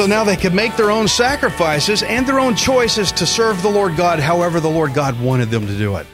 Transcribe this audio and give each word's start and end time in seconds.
So 0.00 0.06
now 0.06 0.24
they 0.24 0.36
could 0.36 0.54
make 0.54 0.76
their 0.76 0.90
own 0.90 1.08
sacrifices 1.08 2.02
and 2.02 2.26
their 2.26 2.40
own 2.40 2.56
choices 2.56 3.12
to 3.12 3.26
serve 3.26 3.60
the 3.60 3.68
Lord 3.68 3.96
God 3.96 4.18
however 4.18 4.58
the 4.58 4.70
Lord 4.70 4.94
God 4.94 5.20
wanted 5.20 5.50
them 5.50 5.66
to 5.66 5.76
do 5.76 5.96
it. 5.96 6.06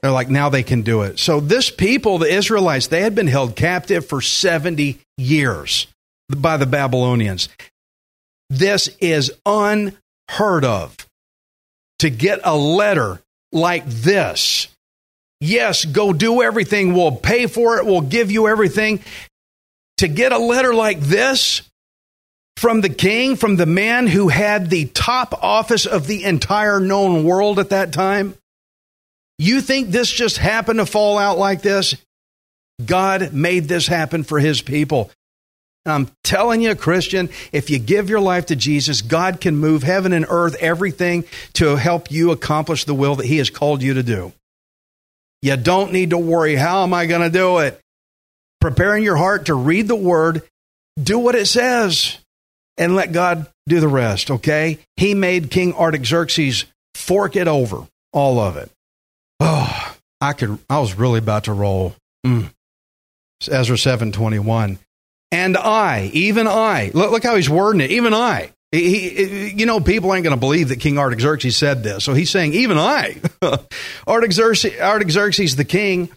They're 0.00 0.12
like, 0.12 0.28
now 0.28 0.48
they 0.48 0.62
can 0.62 0.82
do 0.82 1.02
it. 1.02 1.18
So 1.18 1.40
this 1.40 1.70
people, 1.70 2.18
the 2.18 2.32
Israelites, 2.32 2.86
they 2.86 3.02
had 3.02 3.14
been 3.14 3.26
held 3.26 3.56
captive 3.56 4.06
for 4.06 4.20
70 4.20 4.98
years 5.16 5.86
by 6.28 6.56
the 6.56 6.66
Babylonians. 6.66 7.48
This 8.50 8.88
is 9.00 9.32
unheard 9.44 10.64
of. 10.64 10.96
To 12.00 12.10
get 12.10 12.40
a 12.44 12.56
letter 12.56 13.20
like 13.50 13.84
this. 13.84 14.68
Yes, 15.40 15.84
go 15.84 16.12
do 16.12 16.42
everything. 16.42 16.94
We'll 16.94 17.16
pay 17.16 17.46
for 17.46 17.78
it. 17.78 17.86
We'll 17.86 18.02
give 18.02 18.30
you 18.30 18.46
everything. 18.46 19.00
To 19.98 20.06
get 20.06 20.30
a 20.30 20.38
letter 20.38 20.72
like 20.72 21.00
this 21.00 21.62
from 22.56 22.82
the 22.82 22.88
king, 22.88 23.34
from 23.34 23.56
the 23.56 23.66
man 23.66 24.06
who 24.06 24.28
had 24.28 24.70
the 24.70 24.86
top 24.86 25.42
office 25.42 25.86
of 25.86 26.06
the 26.06 26.24
entire 26.24 26.78
known 26.78 27.24
world 27.24 27.58
at 27.58 27.70
that 27.70 27.92
time, 27.92 28.34
you 29.38 29.60
think 29.60 29.88
this 29.88 30.10
just 30.10 30.36
happened 30.36 30.78
to 30.78 30.86
fall 30.86 31.18
out 31.18 31.38
like 31.38 31.62
this? 31.62 31.94
God 32.84 33.32
made 33.32 33.64
this 33.64 33.86
happen 33.86 34.24
for 34.24 34.38
his 34.38 34.60
people. 34.60 35.10
I'm 35.86 36.10
telling 36.22 36.60
you, 36.60 36.74
Christian, 36.74 37.30
if 37.52 37.70
you 37.70 37.78
give 37.78 38.10
your 38.10 38.20
life 38.20 38.46
to 38.46 38.56
Jesus, 38.56 39.00
God 39.00 39.40
can 39.40 39.56
move 39.56 39.82
heaven 39.82 40.12
and 40.12 40.26
earth, 40.28 40.56
everything 40.60 41.24
to 41.54 41.76
help 41.76 42.10
you 42.10 42.30
accomplish 42.30 42.84
the 42.84 42.94
will 42.94 43.16
that 43.16 43.26
he 43.26 43.38
has 43.38 43.50
called 43.50 43.82
you 43.82 43.94
to 43.94 44.02
do. 44.02 44.32
You 45.40 45.56
don't 45.56 45.92
need 45.92 46.10
to 46.10 46.18
worry, 46.18 46.56
how 46.56 46.82
am 46.82 46.92
I 46.92 47.06
going 47.06 47.22
to 47.22 47.30
do 47.30 47.58
it? 47.58 47.80
Preparing 48.60 49.04
your 49.04 49.16
heart 49.16 49.46
to 49.46 49.54
read 49.54 49.88
the 49.88 49.96
word, 49.96 50.42
do 51.00 51.18
what 51.18 51.36
it 51.36 51.46
says, 51.46 52.18
and 52.76 52.96
let 52.96 53.12
God 53.12 53.46
do 53.68 53.80
the 53.80 53.88
rest, 53.88 54.30
okay? 54.30 54.78
He 54.96 55.14
made 55.14 55.50
King 55.50 55.74
Artaxerxes 55.74 56.64
fork 56.94 57.36
it 57.36 57.48
over, 57.48 57.86
all 58.12 58.40
of 58.40 58.56
it. 58.56 58.70
Oh, 59.40 59.96
I 60.20 60.32
could. 60.32 60.58
I 60.68 60.80
was 60.80 60.94
really 60.94 61.18
about 61.18 61.44
to 61.44 61.52
roll. 61.52 61.94
Mm. 62.26 62.50
Ezra 63.48 63.78
seven 63.78 64.12
twenty 64.12 64.38
one, 64.38 64.78
and 65.30 65.56
I, 65.56 66.10
even 66.12 66.46
I, 66.46 66.90
look, 66.94 67.12
look 67.12 67.22
how 67.22 67.36
he's 67.36 67.50
wording 67.50 67.80
it. 67.80 67.90
Even 67.92 68.14
I, 68.14 68.52
he, 68.72 69.08
he 69.08 69.48
you 69.50 69.66
know, 69.66 69.80
people 69.80 70.14
ain't 70.14 70.24
going 70.24 70.36
to 70.36 70.40
believe 70.40 70.68
that 70.68 70.80
King 70.80 70.98
Artaxerxes 70.98 71.56
said 71.56 71.82
this, 71.82 72.04
so 72.04 72.14
he's 72.14 72.30
saying, 72.30 72.54
even 72.54 72.78
I, 72.78 73.20
Artaxerxes, 74.08 74.78
Artaxerxes 74.80 75.56
the 75.56 75.64
king, 75.64 76.10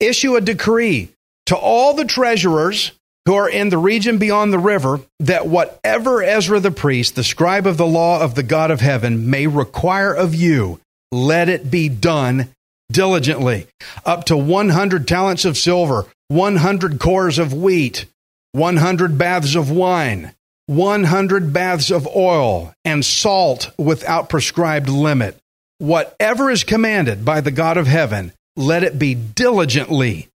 issue 0.00 0.36
a 0.36 0.40
decree 0.40 1.10
to 1.46 1.56
all 1.56 1.94
the 1.94 2.04
treasurers 2.04 2.92
who 3.26 3.34
are 3.34 3.48
in 3.48 3.68
the 3.68 3.78
region 3.78 4.18
beyond 4.18 4.52
the 4.52 4.58
river 4.58 5.00
that 5.20 5.46
whatever 5.46 6.22
Ezra 6.22 6.60
the 6.60 6.70
priest, 6.70 7.14
the 7.14 7.24
scribe 7.24 7.66
of 7.66 7.76
the 7.76 7.86
law 7.86 8.20
of 8.20 8.34
the 8.34 8.42
God 8.42 8.70
of 8.70 8.80
heaven, 8.80 9.30
may 9.30 9.46
require 9.46 10.14
of 10.14 10.34
you, 10.34 10.80
let 11.16 11.48
it 11.48 11.70
be 11.70 11.88
done 11.88 12.48
diligently. 12.90 13.66
Up 14.04 14.24
to 14.26 14.36
100 14.36 15.08
talents 15.08 15.44
of 15.44 15.56
silver, 15.56 16.06
100 16.28 16.98
kors 16.98 17.38
of 17.38 17.52
wheat, 17.52 18.06
100 18.52 19.18
baths 19.18 19.54
of 19.54 19.70
wine, 19.70 20.32
100 20.66 21.52
baths 21.52 21.90
of 21.90 22.06
oil, 22.14 22.72
and 22.84 23.04
salt 23.04 23.70
without 23.78 24.28
prescribed 24.28 24.88
limit. 24.88 25.36
Whatever 25.78 26.50
is 26.50 26.64
commanded 26.64 27.24
by 27.24 27.40
the 27.40 27.50
God 27.50 27.76
of 27.76 27.86
heaven, 27.86 28.32
let 28.56 28.82
it 28.82 28.98
be 28.98 29.14
diligently 29.14 30.28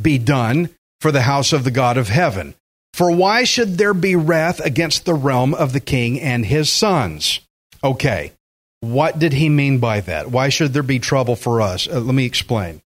be 0.00 0.18
done 0.18 0.70
for 1.00 1.12
the 1.12 1.22
house 1.22 1.52
of 1.52 1.64
the 1.64 1.70
God 1.70 1.96
of 1.96 2.08
heaven. 2.08 2.54
For 2.94 3.10
why 3.10 3.44
should 3.44 3.76
there 3.76 3.94
be 3.94 4.16
wrath 4.16 4.58
against 4.60 5.04
the 5.04 5.14
realm 5.14 5.52
of 5.52 5.74
the 5.74 5.80
king 5.80 6.18
and 6.18 6.46
his 6.46 6.70
sons? 6.70 7.40
Okay, 7.84 8.32
what 8.80 9.18
did 9.18 9.32
he 9.32 9.48
mean 9.48 9.78
by 9.78 10.00
that? 10.00 10.30
Why 10.30 10.48
should 10.48 10.72
there 10.72 10.82
be 10.82 10.98
trouble 10.98 11.36
for 11.36 11.60
us? 11.60 11.88
Uh, 11.88 12.00
let 12.00 12.14
me 12.14 12.24
explain. 12.24 12.82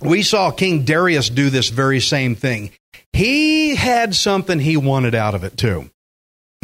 We 0.00 0.22
saw 0.22 0.50
King 0.50 0.84
Darius 0.84 1.28
do 1.28 1.50
this 1.50 1.68
very 1.68 2.00
same 2.00 2.34
thing. 2.34 2.70
He 3.12 3.74
had 3.74 4.14
something 4.14 4.58
he 4.58 4.76
wanted 4.76 5.14
out 5.14 5.34
of 5.34 5.44
it 5.44 5.56
too. 5.56 5.90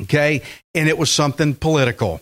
Okay, 0.03 0.43
and 0.75 0.89
it 0.89 0.99
was 0.99 1.11
something 1.11 1.55
political. 1.55 2.21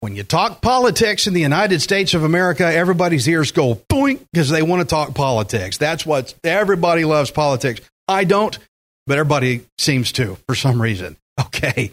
When 0.00 0.16
you 0.16 0.22
talk 0.22 0.60
politics 0.60 1.26
in 1.26 1.32
the 1.34 1.40
United 1.40 1.80
States 1.80 2.12
of 2.12 2.24
America, 2.24 2.64
everybody's 2.64 3.26
ears 3.26 3.52
go 3.52 3.74
boink 3.74 4.20
because 4.32 4.50
they 4.50 4.62
want 4.62 4.80
to 4.80 4.86
talk 4.86 5.14
politics. 5.14 5.78
That's 5.78 6.04
what 6.04 6.34
everybody 6.44 7.04
loves 7.04 7.30
politics. 7.30 7.80
I 8.06 8.24
don't, 8.24 8.58
but 9.06 9.18
everybody 9.18 9.62
seems 9.78 10.12
to 10.12 10.36
for 10.46 10.54
some 10.54 10.80
reason. 10.80 11.16
Okay. 11.46 11.90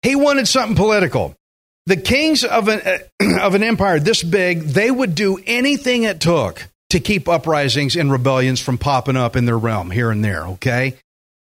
He 0.00 0.16
wanted 0.16 0.48
something 0.48 0.74
political. 0.74 1.36
The 1.86 1.96
kings 1.96 2.44
of 2.44 2.68
an, 2.68 2.80
uh, 2.80 3.40
of 3.42 3.54
an 3.54 3.62
empire 3.62 4.00
this 4.00 4.22
big, 4.22 4.60
they 4.60 4.90
would 4.90 5.14
do 5.14 5.38
anything 5.46 6.04
it 6.04 6.20
took 6.20 6.68
to 6.90 7.00
keep 7.00 7.28
uprisings 7.28 7.96
and 7.96 8.10
rebellions 8.10 8.60
from 8.60 8.78
popping 8.78 9.16
up 9.16 9.36
in 9.36 9.44
their 9.44 9.58
realm 9.58 9.90
here 9.90 10.10
and 10.10 10.24
there, 10.24 10.46
okay? 10.46 10.94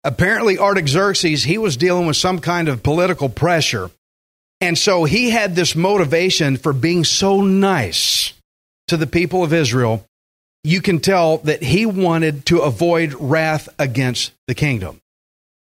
Apparently, 0.03 0.59
Artaxerxes, 0.59 1.45
he 1.45 1.59
was 1.59 1.77
dealing 1.77 2.07
with 2.07 2.17
some 2.17 2.41
kind 2.41 2.69
of 2.69 2.83
political 2.83 3.29
pressure 3.29 3.91
and 4.65 4.79
so 4.79 5.05
he 5.05 5.29
had 5.29 5.55
this 5.55 5.77
motivation 5.77 6.57
for 6.57 6.73
being 6.73 7.05
so 7.05 7.43
nice 7.43 8.33
to 8.89 8.97
the 8.97 9.07
people 9.07 9.45
of 9.45 9.53
Israel. 9.53 10.07
You 10.63 10.81
can 10.81 11.01
tell 11.01 11.39
that 11.39 11.63
he 11.63 11.85
wanted 11.85 12.47
to 12.47 12.61
avoid 12.61 13.13
wrath 13.15 13.69
against 13.79 14.33
the 14.49 14.55
kingdom. 14.55 15.03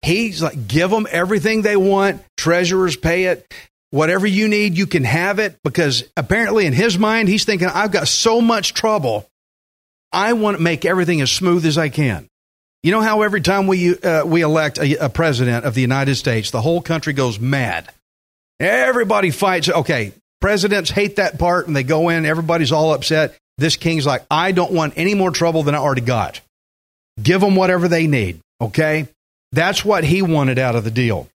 He's 0.01 0.41
like, 0.41 0.67
give 0.67 0.89
them 0.89 1.05
everything 1.11 1.61
they 1.61 1.77
want, 1.77 2.23
treasurers 2.37 2.97
pay 2.97 3.25
it, 3.25 3.45
whatever 3.91 4.27
you 4.27 4.47
need, 4.47 4.77
you 4.77 4.87
can 4.87 5.03
have 5.03 5.39
it. 5.39 5.57
Because 5.63 6.03
apparently, 6.15 6.65
in 6.65 6.73
his 6.73 6.97
mind, 6.97 7.29
he's 7.29 7.45
thinking, 7.45 7.67
I've 7.67 7.91
got 7.91 8.07
so 8.07 8.41
much 8.41 8.73
trouble. 8.73 9.27
I 10.11 10.33
want 10.33 10.57
to 10.57 10.63
make 10.63 10.85
everything 10.85 11.21
as 11.21 11.31
smooth 11.31 11.65
as 11.65 11.77
I 11.77 11.89
can. 11.89 12.27
You 12.83 12.91
know 12.91 13.01
how 13.01 13.23
every 13.23 13.41
time 13.41 13.67
we, 13.67 13.97
uh, 13.97 14.25
we 14.25 14.41
elect 14.41 14.77
a, 14.77 15.05
a 15.05 15.09
president 15.09 15.65
of 15.65 15.73
the 15.73 15.81
United 15.81 16.15
States, 16.15 16.51
the 16.51 16.61
whole 16.61 16.81
country 16.81 17.13
goes 17.13 17.39
mad 17.39 17.91
Everybody 18.59 19.29
fights. 19.29 19.69
Okay, 19.69 20.13
presidents 20.41 20.89
hate 20.89 21.17
that 21.17 21.37
part 21.37 21.67
and 21.67 21.75
they 21.75 21.83
go 21.83 22.09
in, 22.09 22.25
everybody's 22.25 22.71
all 22.71 22.93
upset. 22.93 23.35
This 23.57 23.75
king's 23.75 24.05
like, 24.05 24.25
I 24.29 24.51
don't 24.51 24.71
want 24.71 24.93
any 24.97 25.13
more 25.13 25.31
trouble 25.31 25.63
than 25.63 25.75
I 25.75 25.79
already 25.79 26.01
got. 26.01 26.41
Give 27.21 27.41
them 27.41 27.55
whatever 27.55 27.87
they 27.87 28.07
need. 28.07 28.39
Okay? 28.61 29.07
That's 29.51 29.83
what 29.83 30.03
he 30.03 30.21
wanted 30.21 30.59
out 30.59 30.75
of 30.75 30.83
the 30.83 30.91
deal. 30.91 31.27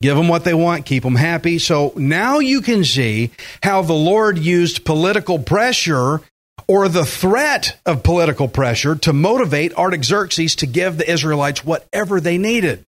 Give 0.00 0.16
them 0.16 0.28
what 0.28 0.44
they 0.44 0.54
want, 0.54 0.86
keep 0.86 1.02
them 1.02 1.16
happy. 1.16 1.58
So 1.58 1.92
now 1.96 2.38
you 2.38 2.60
can 2.60 2.84
see 2.84 3.30
how 3.62 3.82
the 3.82 3.94
Lord 3.94 4.38
used 4.38 4.84
political 4.84 5.40
pressure 5.40 6.20
or 6.68 6.88
the 6.88 7.04
threat 7.04 7.80
of 7.84 8.04
political 8.04 8.46
pressure 8.46 8.94
to 8.94 9.12
motivate 9.12 9.74
Artaxerxes 9.74 10.56
to 10.56 10.66
give 10.66 10.98
the 10.98 11.10
Israelites 11.10 11.64
whatever 11.64 12.20
they 12.20 12.38
needed. 12.38 12.84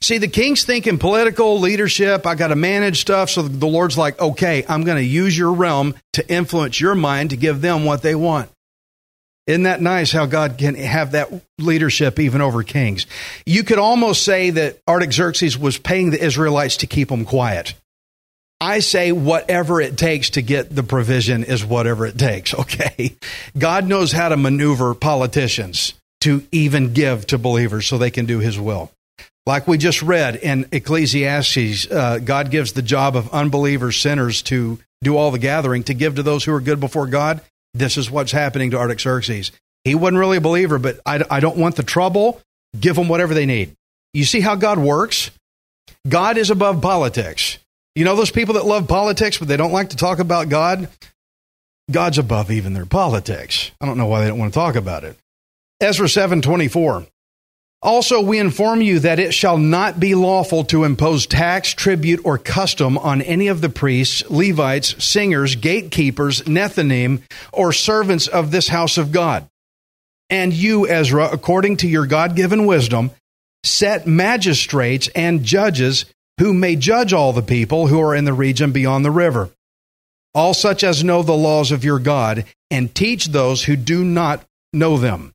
See, 0.00 0.18
the 0.18 0.28
king's 0.28 0.64
thinking 0.64 0.98
political 0.98 1.60
leadership, 1.60 2.26
I 2.26 2.34
got 2.34 2.48
to 2.48 2.56
manage 2.56 3.00
stuff. 3.00 3.30
So 3.30 3.42
the 3.42 3.66
Lord's 3.66 3.96
like, 3.96 4.20
okay, 4.20 4.64
I'm 4.68 4.82
going 4.82 4.98
to 4.98 5.04
use 5.04 5.38
your 5.38 5.52
realm 5.52 5.94
to 6.14 6.28
influence 6.28 6.80
your 6.80 6.96
mind 6.96 7.30
to 7.30 7.36
give 7.36 7.60
them 7.60 7.84
what 7.84 8.02
they 8.02 8.16
want. 8.16 8.50
Isn't 9.46 9.62
that 9.62 9.80
nice 9.80 10.10
how 10.10 10.26
God 10.26 10.58
can 10.58 10.74
have 10.74 11.12
that 11.12 11.30
leadership 11.58 12.18
even 12.18 12.40
over 12.40 12.64
kings? 12.64 13.06
You 13.44 13.62
could 13.62 13.78
almost 13.78 14.22
say 14.24 14.50
that 14.50 14.78
Artaxerxes 14.88 15.56
was 15.56 15.78
paying 15.78 16.10
the 16.10 16.22
Israelites 16.22 16.78
to 16.78 16.88
keep 16.88 17.08
them 17.08 17.24
quiet. 17.24 17.74
I 18.60 18.80
say 18.80 19.12
whatever 19.12 19.80
it 19.80 19.98
takes 19.98 20.30
to 20.30 20.42
get 20.42 20.74
the 20.74 20.82
provision 20.82 21.44
is 21.44 21.64
whatever 21.64 22.06
it 22.06 22.18
takes, 22.18 22.54
okay? 22.58 23.14
God 23.56 23.86
knows 23.86 24.12
how 24.12 24.30
to 24.30 24.36
maneuver 24.36 24.94
politicians 24.94 25.94
to 26.22 26.44
even 26.50 26.92
give 26.92 27.26
to 27.28 27.38
believers 27.38 27.86
so 27.86 27.98
they 27.98 28.10
can 28.10 28.26
do 28.26 28.40
his 28.40 28.58
will. 28.58 28.90
Like 29.44 29.68
we 29.68 29.78
just 29.78 30.02
read 30.02 30.34
in 30.34 30.66
Ecclesiastes, 30.72 31.88
uh, 31.88 32.18
God 32.18 32.50
gives 32.50 32.72
the 32.72 32.82
job 32.82 33.14
of 33.14 33.32
unbelievers, 33.32 33.96
sinners 33.96 34.42
to 34.42 34.80
do 35.02 35.16
all 35.16 35.30
the 35.30 35.38
gathering, 35.38 35.84
to 35.84 35.94
give 35.94 36.16
to 36.16 36.24
those 36.24 36.44
who 36.44 36.52
are 36.52 36.60
good 36.60 36.80
before 36.80 37.06
God. 37.06 37.40
This 37.76 37.96
is 37.96 38.10
what's 38.10 38.32
happening 38.32 38.70
to 38.70 38.78
Artaxerxes. 38.78 39.52
He 39.84 39.94
wasn't 39.94 40.18
really 40.18 40.38
a 40.38 40.40
believer, 40.40 40.78
but 40.78 40.98
I, 41.04 41.22
I 41.30 41.40
don't 41.40 41.58
want 41.58 41.76
the 41.76 41.82
trouble. 41.82 42.40
Give 42.78 42.96
them 42.96 43.08
whatever 43.08 43.34
they 43.34 43.46
need. 43.46 43.76
You 44.14 44.24
see 44.24 44.40
how 44.40 44.54
God 44.54 44.78
works? 44.78 45.30
God 46.08 46.38
is 46.38 46.50
above 46.50 46.80
politics. 46.80 47.58
You 47.94 48.04
know 48.04 48.16
those 48.16 48.30
people 48.30 48.54
that 48.54 48.66
love 48.66 48.88
politics, 48.88 49.38
but 49.38 49.48
they 49.48 49.56
don't 49.56 49.72
like 49.72 49.90
to 49.90 49.96
talk 49.96 50.18
about 50.18 50.48
God? 50.48 50.88
God's 51.90 52.18
above 52.18 52.50
even 52.50 52.72
their 52.72 52.86
politics. 52.86 53.70
I 53.80 53.86
don't 53.86 53.98
know 53.98 54.06
why 54.06 54.22
they 54.22 54.28
don't 54.28 54.38
want 54.38 54.52
to 54.52 54.58
talk 54.58 54.74
about 54.74 55.04
it. 55.04 55.16
Ezra 55.80 56.06
7:24. 56.08 57.06
Also 57.82 58.20
we 58.20 58.38
inform 58.38 58.80
you 58.80 58.98
that 59.00 59.18
it 59.18 59.32
shall 59.32 59.58
not 59.58 60.00
be 60.00 60.14
lawful 60.14 60.64
to 60.64 60.84
impose 60.84 61.26
tax, 61.26 61.72
tribute 61.72 62.20
or 62.24 62.38
custom 62.38 62.98
on 62.98 63.22
any 63.22 63.48
of 63.48 63.60
the 63.60 63.68
priests, 63.68 64.28
Levites, 64.30 65.02
singers, 65.04 65.54
gatekeepers, 65.56 66.42
Nethinim, 66.42 67.22
or 67.52 67.72
servants 67.72 68.26
of 68.26 68.50
this 68.50 68.68
house 68.68 68.98
of 68.98 69.12
God. 69.12 69.46
And 70.30 70.52
you, 70.52 70.88
Ezra, 70.88 71.28
according 71.30 71.76
to 71.78 71.88
your 71.88 72.06
God-given 72.06 72.66
wisdom, 72.66 73.12
set 73.62 74.06
magistrates 74.06 75.08
and 75.14 75.44
judges 75.44 76.06
who 76.38 76.52
may 76.52 76.76
judge 76.76 77.12
all 77.12 77.32
the 77.32 77.42
people 77.42 77.86
who 77.86 78.00
are 78.00 78.14
in 78.14 78.24
the 78.24 78.32
region 78.32 78.72
beyond 78.72 79.04
the 79.04 79.10
river, 79.10 79.50
all 80.34 80.54
such 80.54 80.82
as 80.82 81.04
know 81.04 81.22
the 81.22 81.36
laws 81.36 81.70
of 81.70 81.84
your 81.84 81.98
God, 81.98 82.44
and 82.70 82.94
teach 82.94 83.26
those 83.26 83.64
who 83.64 83.76
do 83.76 84.04
not 84.04 84.44
know 84.72 84.98
them. 84.98 85.32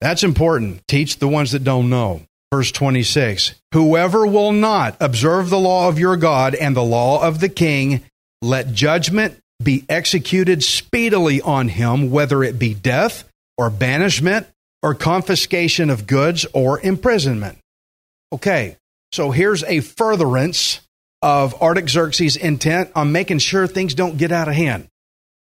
That's 0.00 0.22
important. 0.22 0.86
Teach 0.86 1.18
the 1.18 1.28
ones 1.28 1.52
that 1.52 1.64
don't 1.64 1.90
know. 1.90 2.22
Verse 2.52 2.72
26 2.72 3.54
Whoever 3.72 4.26
will 4.26 4.52
not 4.52 4.96
observe 5.00 5.50
the 5.50 5.58
law 5.58 5.88
of 5.88 5.98
your 5.98 6.16
God 6.16 6.54
and 6.54 6.74
the 6.74 6.82
law 6.82 7.22
of 7.22 7.40
the 7.40 7.48
king, 7.48 8.02
let 8.40 8.72
judgment 8.72 9.38
be 9.62 9.84
executed 9.88 10.62
speedily 10.62 11.40
on 11.40 11.68
him, 11.68 12.10
whether 12.10 12.42
it 12.42 12.58
be 12.58 12.74
death 12.74 13.28
or 13.56 13.70
banishment 13.70 14.46
or 14.82 14.94
confiscation 14.94 15.90
of 15.90 16.06
goods 16.06 16.46
or 16.52 16.80
imprisonment. 16.80 17.58
Okay, 18.32 18.76
so 19.12 19.30
here's 19.30 19.64
a 19.64 19.80
furtherance 19.80 20.80
of 21.20 21.60
Artaxerxes' 21.60 22.36
intent 22.36 22.90
on 22.94 23.10
making 23.10 23.40
sure 23.40 23.66
things 23.66 23.94
don't 23.94 24.16
get 24.16 24.30
out 24.30 24.48
of 24.48 24.54
hand. 24.54 24.86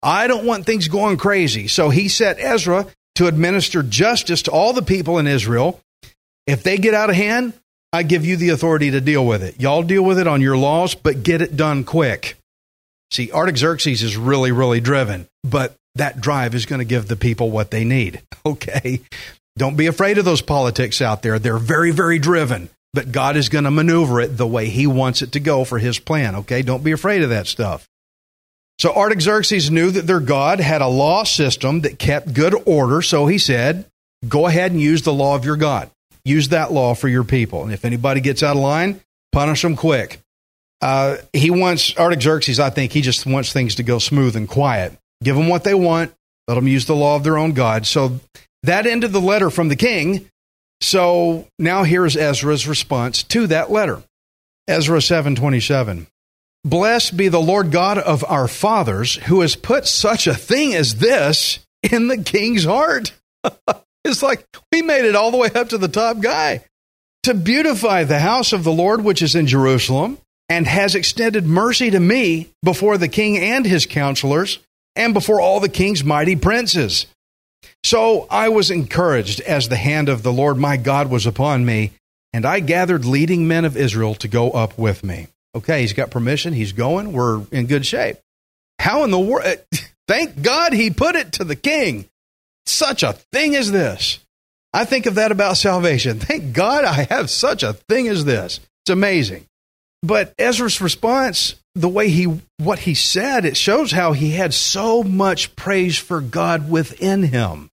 I 0.02 0.28
don't 0.28 0.46
want 0.46 0.66
things 0.66 0.88
going 0.88 1.18
crazy. 1.18 1.68
So 1.68 1.90
he 1.90 2.08
set 2.08 2.40
Ezra 2.40 2.88
to 3.16 3.28
administer 3.28 3.84
justice 3.84 4.44
to 4.44 4.52
all 4.52 4.74
the 4.74 4.82
people 4.82 5.20
in 5.20 5.28
Israel. 5.28 5.80
If 6.48 6.64
they 6.64 6.78
get 6.78 6.94
out 6.94 7.10
of 7.10 7.16
hand, 7.16 7.54
I 7.94 8.04
give 8.04 8.26
you 8.26 8.38
the 8.38 8.50
authority 8.50 8.92
to 8.92 9.02
deal 9.02 9.26
with 9.26 9.44
it. 9.44 9.60
Y'all 9.60 9.84
deal 9.84 10.04
with 10.04 10.18
it 10.18 10.28
on 10.28 10.42
your 10.42 10.58
laws, 10.58 10.96
but 10.96 11.24
get 11.24 11.42
it 11.42 11.58
done 11.58 11.84
quick. 11.84 12.38
See, 13.12 13.32
Artaxerxes 13.32 14.02
is 14.02 14.16
really, 14.16 14.54
really 14.54 14.80
driven, 14.80 15.28
but 15.44 15.76
that 15.96 16.22
drive 16.22 16.56
is 16.56 16.66
going 16.66 16.80
to 16.80 16.86
give 16.86 17.08
the 17.08 17.18
people 17.18 17.52
what 17.52 17.72
they 17.72 17.84
need. 17.84 18.22
Okay. 18.44 19.02
Don't 19.56 19.78
be 19.78 19.86
afraid 19.86 20.18
of 20.18 20.26
those 20.26 20.42
politics 20.42 21.00
out 21.00 21.22
there. 21.22 21.38
They're 21.38 21.60
very, 21.60 21.92
very 21.92 22.18
driven, 22.18 22.72
but 22.92 23.12
God 23.12 23.38
is 23.38 23.50
going 23.50 23.66
to 23.66 23.72
maneuver 23.72 24.20
it 24.20 24.36
the 24.36 24.48
way 24.48 24.68
He 24.68 24.88
wants 24.88 25.22
it 25.22 25.34
to 25.34 25.40
go 25.40 25.64
for 25.64 25.78
His 25.78 26.00
plan. 26.00 26.34
Okay. 26.38 26.64
Don't 26.64 26.84
be 26.84 26.92
afraid 26.92 27.22
of 27.22 27.30
that 27.30 27.46
stuff. 27.46 27.88
So 28.82 28.92
Artaxerxes 28.96 29.70
knew 29.70 29.92
that 29.92 30.08
their 30.08 30.20
God 30.20 30.60
had 30.60 30.82
a 30.82 30.88
law 30.88 31.24
system 31.24 31.82
that 31.82 32.00
kept 32.00 32.34
good 32.34 32.56
order. 32.66 33.04
So 33.04 33.28
he 33.28 33.38
said, 33.38 33.86
go 34.28 34.48
ahead 34.48 34.72
and 34.72 34.82
use 34.82 35.04
the 35.04 35.14
law 35.14 35.36
of 35.36 35.46
your 35.46 35.56
God. 35.56 35.92
Use 36.26 36.48
that 36.48 36.72
law 36.72 36.96
for 36.96 37.08
your 37.08 37.24
people. 37.24 37.62
And 37.62 37.72
if 37.72 37.86
anybody 37.86 38.22
gets 38.22 38.42
out 38.42 38.56
of 38.56 38.64
line, 38.64 39.00
punish 39.32 39.62
them 39.62 39.76
quick. 39.76 40.20
Uh, 40.82 41.18
he 41.32 41.52
wants, 41.52 41.96
Artaxerxes, 41.96 42.60
I 42.60 42.72
think 42.72 42.92
he 42.92 43.02
just 43.02 43.28
wants 43.28 43.54
things 43.54 43.76
to 43.76 43.84
go 43.84 44.00
smooth 44.00 44.36
and 44.36 44.50
quiet. 44.50 44.98
Give 45.24 45.36
them 45.36 45.48
what 45.48 45.64
they 45.64 45.76
want. 45.76 46.12
Let 46.48 46.56
them 46.56 46.68
use 46.68 46.88
the 46.88 46.96
law 46.96 47.16
of 47.16 47.24
their 47.24 47.38
own 47.38 47.52
God. 47.52 47.86
So 47.86 48.20
that 48.64 48.88
ended 48.88 49.12
the 49.12 49.22
letter 49.22 49.52
from 49.52 49.68
the 49.68 49.76
king. 49.76 50.28
So 50.80 51.48
now 51.60 51.84
here's 51.84 52.18
Ezra's 52.18 52.68
response 52.68 53.22
to 53.26 53.46
that 53.46 53.70
letter. 53.70 54.02
Ezra 54.68 55.04
727. 55.04 56.08
Blessed 56.64 57.18
be 57.18 57.28
the 57.28 57.42
Lord 57.42 57.72
God 57.72 57.98
of 57.98 58.24
our 58.26 58.48
fathers, 58.48 59.16
who 59.16 59.42
has 59.42 59.56
put 59.56 59.88
such 59.88 60.28
a 60.28 60.36
thing 60.36 60.76
as 60.76 60.96
this 60.96 61.60
in 61.82 62.08
the 62.08 62.18
king's 62.18 62.66
heart. 62.66 63.14
it's 64.06 64.22
like 64.22 64.46
we 64.72 64.82
made 64.82 65.06
it 65.06 65.16
all 65.16 65.32
the 65.32 65.38
way 65.38 65.50
up 65.56 65.70
to 65.70 65.78
the 65.78 65.88
top 65.88 66.20
guy 66.20 66.64
to 67.24 67.34
beautify 67.34 68.04
the 68.04 68.20
house 68.20 68.54
of 68.54 68.64
the 68.64 68.72
Lord, 68.72 69.04
which 69.04 69.22
is 69.22 69.36
in 69.36 69.48
Jerusalem, 69.48 70.18
and 70.50 70.68
has 70.68 70.96
extended 70.96 71.46
mercy 71.46 71.92
to 71.92 72.00
me 72.00 72.50
before 72.64 72.98
the 72.98 73.08
king 73.08 73.38
and 73.38 73.66
his 73.66 73.86
counselors, 73.86 74.60
and 74.96 75.14
before 75.14 75.40
all 75.40 75.60
the 75.60 75.70
king's 75.70 76.04
mighty 76.04 76.36
princes. 76.36 77.06
So 77.84 78.28
I 78.30 78.50
was 78.50 78.70
encouraged 78.70 79.40
as 79.42 79.70
the 79.70 79.78
hand 79.78 80.10
of 80.10 80.24
the 80.24 80.34
Lord 80.34 80.58
my 80.58 80.78
God 80.78 81.10
was 81.10 81.26
upon 81.26 81.66
me, 81.66 81.92
and 82.34 82.46
I 82.46 82.60
gathered 82.60 83.06
leading 83.06 83.48
men 83.48 83.66
of 83.66 83.78
Israel 83.78 84.16
to 84.16 84.28
go 84.28 84.52
up 84.52 84.78
with 84.78 85.04
me. 85.04 85.28
Okay, 85.56 85.82
he's 85.82 85.94
got 85.94 86.12
permission. 86.12 86.54
He's 86.54 86.72
going. 86.72 87.14
We're 87.14 87.44
in 87.52 87.68
good 87.68 87.86
shape. 87.86 88.18
How 88.80 89.04
in 89.04 89.12
the 89.12 89.20
world? 89.20 89.46
Eh, 89.46 89.78
thank 90.08 90.42
God 90.42 90.74
he 90.74 90.90
put 90.90 91.16
it 91.16 91.34
to 91.34 91.44
the 91.44 91.56
king. 91.56 92.06
Such 92.66 93.04
a 93.04 93.14
thing 93.14 93.56
as 93.56 93.72
this. 93.72 94.20
I 94.74 94.86
think 94.86 95.06
of 95.06 95.16
that 95.16 95.32
about 95.32 95.58
salvation. 95.58 96.20
Thank 96.20 96.54
God 96.54 96.86
I 96.86 97.04
have 97.10 97.30
such 97.30 97.64
a 97.64 97.74
thing 97.74 98.08
as 98.08 98.24
this. 98.24 98.60
It's 98.84 98.92
amazing. 98.92 99.46
But 100.02 100.34
Ezra's 100.40 100.82
response, 100.82 101.56
the 101.76 101.90
way 101.90 102.10
he 102.10 102.42
what 102.58 102.80
he 102.80 102.96
said, 102.96 103.46
it 103.46 103.58
shows 103.58 103.92
how 103.92 104.14
he 104.14 104.32
had 104.32 104.54
so 104.54 105.04
much 105.04 105.56
praise 105.56 105.98
for 105.98 106.22
God 106.22 106.70
within 106.70 107.24
him. 107.24 107.70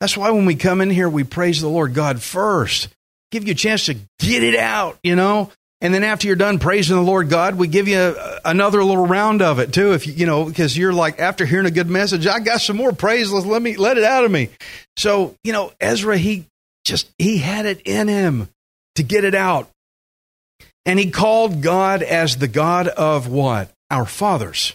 That's 0.00 0.16
why 0.16 0.30
when 0.30 0.44
we 0.44 0.56
come 0.56 0.80
in 0.80 0.90
here, 0.90 1.08
we 1.08 1.24
praise 1.24 1.60
the 1.60 1.68
Lord 1.68 1.94
God 1.94 2.20
first. 2.20 2.88
Give 3.30 3.46
you 3.46 3.52
a 3.52 3.56
chance 3.56 3.86
to 3.86 3.94
get 4.18 4.42
it 4.42 4.56
out, 4.56 4.98
you 5.02 5.16
know. 5.16 5.50
And 5.80 5.92
then 5.92 6.04
after 6.04 6.26
you're 6.26 6.36
done 6.36 6.58
praising 6.58 6.96
the 6.96 7.02
Lord 7.02 7.28
God, 7.28 7.56
we 7.56 7.68
give 7.68 7.86
you 7.86 7.98
a, 7.98 8.40
another 8.44 8.82
little 8.82 9.06
round 9.06 9.42
of 9.42 9.58
it 9.58 9.74
too. 9.74 9.92
If 9.92 10.06
you, 10.06 10.14
you 10.14 10.26
know, 10.26 10.46
because 10.46 10.76
you're 10.76 10.92
like, 10.92 11.20
after 11.20 11.44
hearing 11.44 11.66
a 11.66 11.70
good 11.70 11.90
message, 11.90 12.26
I 12.26 12.40
got 12.40 12.62
some 12.62 12.76
more 12.76 12.92
praise. 12.92 13.30
Let's 13.30 13.46
let 13.46 13.60
me, 13.60 13.76
let 13.76 13.98
it 13.98 14.04
out 14.04 14.24
of 14.24 14.30
me. 14.30 14.48
So, 14.96 15.34
you 15.44 15.52
know, 15.52 15.72
Ezra, 15.78 16.16
he 16.16 16.46
just, 16.84 17.10
he 17.18 17.38
had 17.38 17.66
it 17.66 17.82
in 17.84 18.08
him 18.08 18.48
to 18.94 19.02
get 19.02 19.24
it 19.24 19.34
out. 19.34 19.68
And 20.86 20.98
he 20.98 21.10
called 21.10 21.60
God 21.60 22.02
as 22.02 22.36
the 22.36 22.48
God 22.48 22.88
of 22.88 23.28
what? 23.28 23.70
Our 23.90 24.06
fathers. 24.06 24.72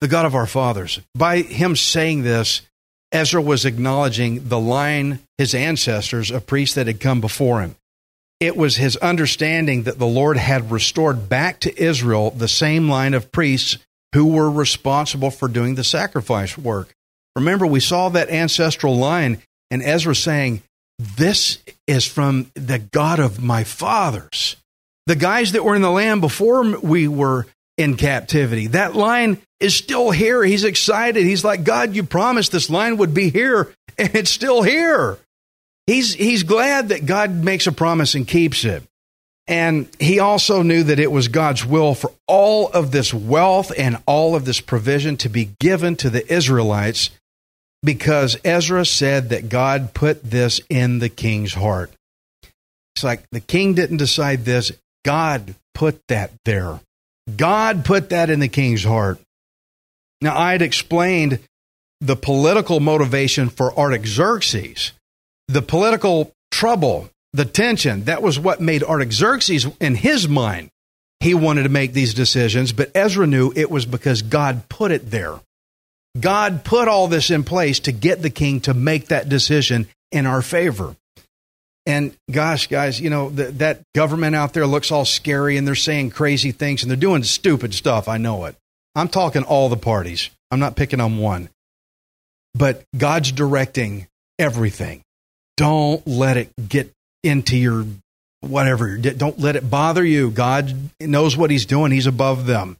The 0.00 0.08
God 0.08 0.24
of 0.24 0.36
our 0.36 0.46
fathers. 0.46 1.00
By 1.16 1.38
him 1.38 1.74
saying 1.74 2.22
this, 2.22 2.62
Ezra 3.10 3.42
was 3.42 3.64
acknowledging 3.64 4.48
the 4.48 4.60
line, 4.60 5.18
his 5.36 5.54
ancestors 5.54 6.30
of 6.30 6.46
priests 6.46 6.76
that 6.76 6.86
had 6.86 7.00
come 7.00 7.20
before 7.20 7.62
him 7.62 7.74
it 8.40 8.56
was 8.56 8.76
his 8.76 8.96
understanding 8.98 9.82
that 9.84 9.98
the 9.98 10.06
Lord 10.06 10.36
had 10.36 10.70
restored 10.70 11.28
back 11.28 11.60
to 11.60 11.82
Israel 11.82 12.30
the 12.30 12.48
same 12.48 12.88
line 12.88 13.14
of 13.14 13.32
priests 13.32 13.78
who 14.14 14.26
were 14.26 14.50
responsible 14.50 15.30
for 15.30 15.48
doing 15.48 15.74
the 15.74 15.84
sacrifice 15.84 16.56
work. 16.56 16.94
Remember, 17.36 17.66
we 17.66 17.80
saw 17.80 18.08
that 18.10 18.30
ancestral 18.30 18.96
line, 18.96 19.42
and 19.70 19.82
Ezra 19.82 20.14
saying, 20.14 20.62
This 20.98 21.58
is 21.86 22.06
from 22.06 22.50
the 22.54 22.78
God 22.78 23.18
of 23.18 23.42
my 23.42 23.64
fathers. 23.64 24.56
The 25.06 25.16
guys 25.16 25.52
that 25.52 25.64
were 25.64 25.76
in 25.76 25.82
the 25.82 25.90
land 25.90 26.20
before 26.20 26.78
we 26.78 27.08
were 27.08 27.46
in 27.76 27.96
captivity. 27.96 28.68
That 28.68 28.94
line 28.94 29.38
is 29.60 29.74
still 29.74 30.10
here. 30.10 30.42
He's 30.44 30.64
excited. 30.64 31.24
He's 31.24 31.44
like, 31.44 31.64
God, 31.64 31.94
you 31.94 32.02
promised 32.02 32.52
this 32.52 32.70
line 32.70 32.96
would 32.98 33.14
be 33.14 33.30
here, 33.30 33.72
and 33.98 34.14
it's 34.14 34.30
still 34.30 34.62
here. 34.62 35.18
He's, 35.88 36.12
he's 36.12 36.42
glad 36.42 36.90
that 36.90 37.06
God 37.06 37.30
makes 37.42 37.66
a 37.66 37.72
promise 37.72 38.14
and 38.14 38.28
keeps 38.28 38.66
it. 38.66 38.82
And 39.46 39.88
he 39.98 40.18
also 40.18 40.60
knew 40.60 40.82
that 40.82 40.98
it 40.98 41.10
was 41.10 41.28
God's 41.28 41.64
will 41.64 41.94
for 41.94 42.12
all 42.26 42.68
of 42.68 42.90
this 42.90 43.14
wealth 43.14 43.72
and 43.76 43.96
all 44.04 44.36
of 44.36 44.44
this 44.44 44.60
provision 44.60 45.16
to 45.16 45.30
be 45.30 45.48
given 45.58 45.96
to 45.96 46.10
the 46.10 46.30
Israelites 46.30 47.08
because 47.82 48.36
Ezra 48.44 48.84
said 48.84 49.30
that 49.30 49.48
God 49.48 49.94
put 49.94 50.22
this 50.22 50.60
in 50.68 50.98
the 50.98 51.08
king's 51.08 51.54
heart. 51.54 51.90
It's 52.94 53.02
like 53.02 53.22
the 53.30 53.40
king 53.40 53.72
didn't 53.72 53.96
decide 53.96 54.44
this, 54.44 54.72
God 55.06 55.54
put 55.72 56.06
that 56.08 56.32
there. 56.44 56.80
God 57.34 57.86
put 57.86 58.10
that 58.10 58.28
in 58.28 58.40
the 58.40 58.48
king's 58.48 58.84
heart. 58.84 59.18
Now, 60.20 60.36
I 60.36 60.52
had 60.52 60.60
explained 60.60 61.38
the 62.02 62.16
political 62.16 62.78
motivation 62.78 63.48
for 63.48 63.72
Artaxerxes 63.72 64.92
the 65.48 65.62
political 65.62 66.32
trouble, 66.50 67.10
the 67.32 67.44
tension, 67.44 68.04
that 68.04 68.22
was 68.22 68.38
what 68.38 68.60
made 68.60 68.82
Artaxerxes, 68.82 69.66
in 69.80 69.94
his 69.94 70.28
mind, 70.28 70.70
he 71.20 71.34
wanted 71.34 71.64
to 71.64 71.68
make 71.68 71.92
these 71.92 72.14
decisions, 72.14 72.72
but 72.72 72.92
Ezra 72.94 73.26
knew 73.26 73.52
it 73.56 73.70
was 73.70 73.86
because 73.86 74.22
God 74.22 74.68
put 74.68 74.92
it 74.92 75.10
there. 75.10 75.40
God 76.18 76.64
put 76.64 76.88
all 76.88 77.08
this 77.08 77.30
in 77.30 77.44
place 77.44 77.80
to 77.80 77.92
get 77.92 78.22
the 78.22 78.30
king 78.30 78.60
to 78.62 78.74
make 78.74 79.08
that 79.08 79.28
decision 79.28 79.88
in 80.12 80.26
our 80.26 80.42
favor. 80.42 80.96
And 81.86 82.14
gosh, 82.30 82.66
guys, 82.66 83.00
you 83.00 83.08
know, 83.08 83.30
that 83.30 83.82
government 83.94 84.36
out 84.36 84.52
there 84.52 84.66
looks 84.66 84.92
all 84.92 85.04
scary 85.04 85.56
and 85.56 85.66
they're 85.66 85.74
saying 85.74 86.10
crazy 86.10 86.52
things 86.52 86.82
and 86.82 86.90
they're 86.90 86.96
doing 86.96 87.22
stupid 87.22 87.72
stuff. 87.72 88.08
I 88.08 88.18
know 88.18 88.44
it. 88.44 88.56
I'm 88.94 89.08
talking 89.08 89.42
all 89.42 89.68
the 89.68 89.76
parties. 89.76 90.30
I'm 90.50 90.60
not 90.60 90.76
picking 90.76 91.00
on 91.00 91.18
one. 91.18 91.48
But 92.54 92.84
God's 92.96 93.32
directing 93.32 94.06
everything. 94.38 95.02
Don't 95.58 96.06
let 96.06 96.36
it 96.36 96.52
get 96.68 96.92
into 97.24 97.56
your 97.56 97.84
whatever. 98.40 98.96
Don't 98.96 99.40
let 99.40 99.56
it 99.56 99.68
bother 99.68 100.04
you. 100.04 100.30
God 100.30 100.72
knows 101.00 101.36
what 101.36 101.50
he's 101.50 101.66
doing. 101.66 101.90
He's 101.90 102.06
above 102.06 102.46
them. 102.46 102.76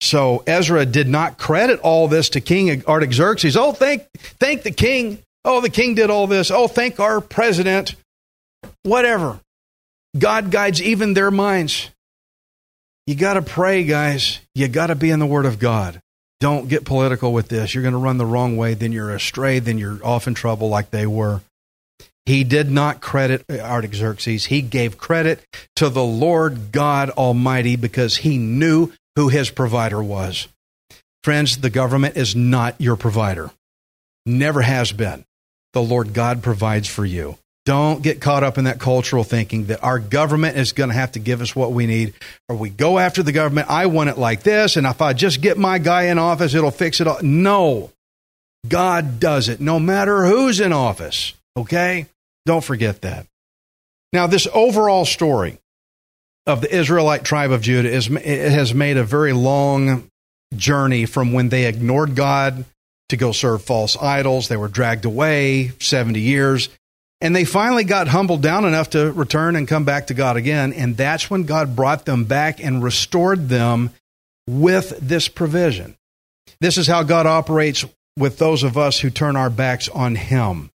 So 0.00 0.42
Ezra 0.46 0.86
did 0.86 1.06
not 1.06 1.36
credit 1.36 1.80
all 1.80 2.08
this 2.08 2.30
to 2.30 2.40
King 2.40 2.82
Artaxerxes. 2.86 3.58
Oh, 3.58 3.72
thank, 3.72 4.06
thank 4.40 4.62
the 4.62 4.70
king. 4.70 5.18
Oh, 5.44 5.60
the 5.60 5.68
king 5.68 5.94
did 5.94 6.08
all 6.08 6.26
this. 6.26 6.50
Oh, 6.50 6.66
thank 6.66 6.98
our 6.98 7.20
president. 7.20 7.94
Whatever. 8.82 9.38
God 10.18 10.50
guides 10.50 10.80
even 10.80 11.12
their 11.12 11.30
minds. 11.30 11.90
You 13.06 13.16
got 13.16 13.34
to 13.34 13.42
pray, 13.42 13.84
guys. 13.84 14.40
You 14.54 14.68
got 14.68 14.86
to 14.86 14.94
be 14.94 15.10
in 15.10 15.18
the 15.18 15.26
Word 15.26 15.44
of 15.44 15.58
God. 15.58 16.00
Don't 16.40 16.68
get 16.68 16.86
political 16.86 17.34
with 17.34 17.48
this. 17.48 17.74
You're 17.74 17.82
going 17.82 17.92
to 17.92 17.98
run 17.98 18.16
the 18.16 18.26
wrong 18.26 18.56
way, 18.56 18.72
then 18.72 18.92
you're 18.92 19.10
astray, 19.10 19.58
then 19.58 19.76
you're 19.76 20.00
off 20.02 20.26
in 20.26 20.32
trouble 20.32 20.68
like 20.70 20.90
they 20.90 21.06
were. 21.06 21.42
He 22.24 22.42
did 22.42 22.70
not 22.70 23.00
credit 23.00 23.44
Artaxerxes. 23.48 24.46
He 24.46 24.60
gave 24.60 24.98
credit 24.98 25.44
to 25.76 25.88
the 25.88 26.04
Lord 26.04 26.72
God 26.72 27.10
Almighty 27.10 27.76
because 27.76 28.16
he 28.16 28.36
knew 28.36 28.92
who 29.14 29.28
his 29.28 29.50
provider 29.50 30.02
was. 30.02 30.48
Friends, 31.22 31.58
the 31.58 31.70
government 31.70 32.16
is 32.16 32.34
not 32.34 32.80
your 32.80 32.96
provider. 32.96 33.50
Never 34.26 34.62
has 34.62 34.92
been 34.92 35.24
the 35.72 35.82
Lord 35.82 36.14
God 36.14 36.42
provides 36.42 36.88
for 36.88 37.04
you. 37.04 37.36
Don't 37.66 38.02
get 38.02 38.20
caught 38.20 38.44
up 38.44 38.58
in 38.58 38.64
that 38.64 38.78
cultural 38.78 39.24
thinking 39.24 39.66
that 39.66 39.84
our 39.84 39.98
government 39.98 40.56
is 40.56 40.72
going 40.72 40.88
to 40.88 40.94
have 40.94 41.12
to 41.12 41.18
give 41.18 41.40
us 41.40 41.54
what 41.54 41.72
we 41.72 41.86
need, 41.86 42.14
or 42.48 42.56
we 42.56 42.70
go 42.70 42.98
after 42.98 43.22
the 43.22 43.32
government. 43.32 43.68
I 43.68 43.86
want 43.86 44.08
it 44.08 44.16
like 44.16 44.42
this, 44.42 44.76
and 44.76 44.86
if 44.86 45.02
I 45.02 45.12
just 45.12 45.42
get 45.42 45.58
my 45.58 45.78
guy 45.78 46.04
in 46.04 46.18
office, 46.18 46.54
it'll 46.54 46.70
fix 46.70 47.00
it 47.00 47.06
all. 47.06 47.20
No, 47.22 47.90
God 48.66 49.20
does 49.20 49.48
it 49.48 49.60
no 49.60 49.78
matter 49.78 50.24
who's 50.24 50.60
in 50.60 50.72
office. 50.72 51.34
Okay? 51.56 52.06
Don't 52.44 52.64
forget 52.64 53.02
that. 53.02 53.26
Now, 54.12 54.26
this 54.26 54.46
overall 54.52 55.04
story 55.04 55.58
of 56.46 56.60
the 56.60 56.74
Israelite 56.74 57.24
tribe 57.24 57.50
of 57.50 57.62
Judah 57.62 57.90
is, 57.90 58.08
it 58.08 58.52
has 58.52 58.72
made 58.72 58.96
a 58.96 59.04
very 59.04 59.32
long 59.32 60.08
journey 60.54 61.06
from 61.06 61.32
when 61.32 61.48
they 61.48 61.66
ignored 61.66 62.14
God 62.14 62.64
to 63.08 63.16
go 63.16 63.32
serve 63.32 63.62
false 63.62 63.96
idols. 63.96 64.48
They 64.48 64.56
were 64.56 64.68
dragged 64.68 65.04
away 65.04 65.72
70 65.80 66.20
years. 66.20 66.68
And 67.20 67.34
they 67.34 67.44
finally 67.44 67.84
got 67.84 68.08
humbled 68.08 68.42
down 68.42 68.64
enough 68.64 68.90
to 68.90 69.10
return 69.10 69.56
and 69.56 69.66
come 69.66 69.84
back 69.84 70.08
to 70.08 70.14
God 70.14 70.36
again. 70.36 70.72
And 70.72 70.96
that's 70.96 71.30
when 71.30 71.44
God 71.44 71.74
brought 71.74 72.04
them 72.04 72.24
back 72.24 72.62
and 72.62 72.82
restored 72.82 73.48
them 73.48 73.90
with 74.46 74.98
this 75.00 75.28
provision. 75.28 75.96
This 76.60 76.78
is 76.78 76.86
how 76.86 77.02
God 77.02 77.26
operates 77.26 77.84
with 78.18 78.38
those 78.38 78.62
of 78.62 78.78
us 78.78 79.00
who 79.00 79.10
turn 79.10 79.36
our 79.36 79.50
backs 79.50 79.88
on 79.88 80.14
Him. 80.14 80.70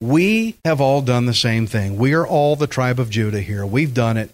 We 0.00 0.56
have 0.64 0.80
all 0.80 1.02
done 1.02 1.26
the 1.26 1.34
same 1.34 1.66
thing. 1.66 1.96
We 1.96 2.14
are 2.14 2.26
all 2.26 2.56
the 2.56 2.66
tribe 2.66 3.00
of 3.00 3.10
Judah 3.10 3.40
here. 3.40 3.66
We've 3.66 3.92
done 3.92 4.16
it. 4.16 4.30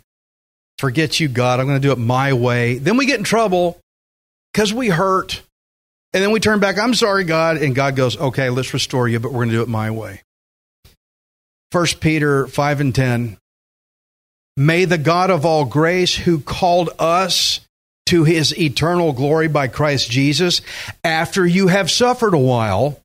Forget 0.78 1.20
you, 1.20 1.28
God. 1.28 1.60
I'm 1.60 1.66
going 1.66 1.80
to 1.80 1.86
do 1.86 1.92
it 1.92 1.98
my 1.98 2.32
way. 2.32 2.78
Then 2.78 2.96
we 2.96 3.06
get 3.06 3.18
in 3.18 3.24
trouble 3.24 3.78
because 4.52 4.74
we 4.74 4.88
hurt 4.88 5.40
and 6.14 6.22
then 6.22 6.30
we 6.30 6.38
turn 6.38 6.60
back, 6.60 6.78
I'm 6.78 6.94
sorry, 6.94 7.24
God. 7.24 7.56
And 7.56 7.74
God 7.74 7.96
goes, 7.96 8.16
okay, 8.16 8.48
let's 8.48 8.72
restore 8.72 9.08
you, 9.08 9.18
but 9.18 9.32
we're 9.32 9.40
going 9.40 9.48
to 9.48 9.56
do 9.56 9.62
it 9.62 9.68
my 9.68 9.90
way. 9.90 10.22
1 11.72 11.86
Peter 12.00 12.46
5 12.46 12.80
and 12.80 12.94
10. 12.94 13.36
May 14.56 14.84
the 14.84 14.96
God 14.96 15.30
of 15.30 15.44
all 15.44 15.64
grace, 15.64 16.14
who 16.14 16.38
called 16.38 16.90
us 17.00 17.60
to 18.06 18.22
his 18.22 18.56
eternal 18.56 19.12
glory 19.12 19.48
by 19.48 19.66
Christ 19.66 20.08
Jesus, 20.08 20.60
after 21.02 21.44
you 21.44 21.66
have 21.66 21.90
suffered 21.90 22.32
a 22.32 22.38
while, 22.38 23.00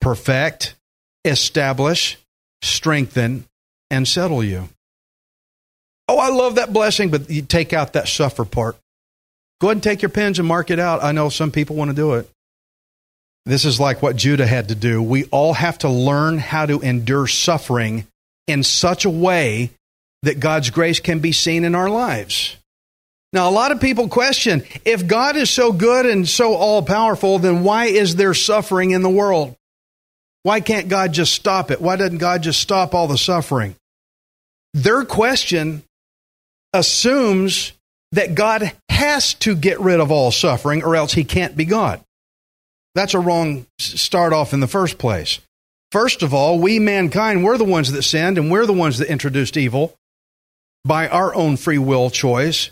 perfect, 0.00 0.76
establish, 1.28 2.18
strengthen, 2.62 3.44
and 3.90 4.06
settle 4.06 4.42
you. 4.42 4.68
Oh, 6.08 6.18
I 6.18 6.30
love 6.30 6.56
that 6.56 6.72
blessing, 6.72 7.10
but 7.10 7.28
you 7.28 7.42
take 7.42 7.72
out 7.72 7.92
that 7.92 8.08
suffer 8.08 8.44
part. 8.44 8.76
Go 9.60 9.68
ahead 9.68 9.76
and 9.76 9.82
take 9.82 10.02
your 10.02 10.08
pens 10.08 10.38
and 10.38 10.48
mark 10.48 10.70
it 10.70 10.78
out. 10.78 11.02
I 11.02 11.12
know 11.12 11.28
some 11.28 11.50
people 11.50 11.76
want 11.76 11.90
to 11.90 11.96
do 11.96 12.14
it. 12.14 12.30
This 13.44 13.64
is 13.64 13.80
like 13.80 14.02
what 14.02 14.16
Judah 14.16 14.46
had 14.46 14.68
to 14.68 14.74
do. 14.74 15.02
We 15.02 15.24
all 15.26 15.54
have 15.54 15.78
to 15.78 15.88
learn 15.88 16.38
how 16.38 16.66
to 16.66 16.80
endure 16.80 17.26
suffering 17.26 18.06
in 18.46 18.62
such 18.62 19.04
a 19.04 19.10
way 19.10 19.70
that 20.22 20.40
God's 20.40 20.70
grace 20.70 21.00
can 21.00 21.20
be 21.20 21.32
seen 21.32 21.64
in 21.64 21.74
our 21.74 21.88
lives. 21.88 22.56
Now, 23.32 23.48
a 23.48 23.52
lot 23.52 23.72
of 23.72 23.80
people 23.80 24.08
question 24.08 24.64
if 24.84 25.06
God 25.06 25.36
is 25.36 25.50
so 25.50 25.72
good 25.72 26.06
and 26.06 26.26
so 26.26 26.54
all 26.54 26.82
powerful, 26.82 27.38
then 27.38 27.62
why 27.62 27.86
is 27.86 28.16
there 28.16 28.34
suffering 28.34 28.92
in 28.92 29.02
the 29.02 29.10
world? 29.10 29.54
Why 30.42 30.60
can't 30.60 30.88
God 30.88 31.12
just 31.12 31.32
stop 31.32 31.70
it? 31.70 31.80
Why 31.80 31.96
doesn't 31.96 32.18
God 32.18 32.42
just 32.42 32.60
stop 32.60 32.94
all 32.94 33.08
the 33.08 33.18
suffering? 33.18 33.74
Their 34.74 35.04
question 35.04 35.82
assumes 36.72 37.72
that 38.12 38.34
God 38.34 38.72
has 38.88 39.34
to 39.34 39.54
get 39.54 39.80
rid 39.80 40.00
of 40.00 40.10
all 40.10 40.30
suffering 40.30 40.82
or 40.82 40.96
else 40.96 41.12
he 41.12 41.24
can't 41.24 41.56
be 41.56 41.64
God. 41.64 42.00
That's 42.94 43.14
a 43.14 43.20
wrong 43.20 43.66
start 43.78 44.32
off 44.32 44.52
in 44.52 44.60
the 44.60 44.66
first 44.66 44.98
place. 44.98 45.40
First 45.92 46.22
of 46.22 46.34
all, 46.34 46.58
we 46.58 46.78
mankind, 46.78 47.44
we're 47.44 47.58
the 47.58 47.64
ones 47.64 47.92
that 47.92 48.02
sinned 48.02 48.38
and 48.38 48.50
we're 48.50 48.66
the 48.66 48.72
ones 48.72 48.98
that 48.98 49.10
introduced 49.10 49.56
evil 49.56 49.94
by 50.84 51.08
our 51.08 51.34
own 51.34 51.56
free 51.56 51.78
will 51.78 52.10
choice. 52.10 52.70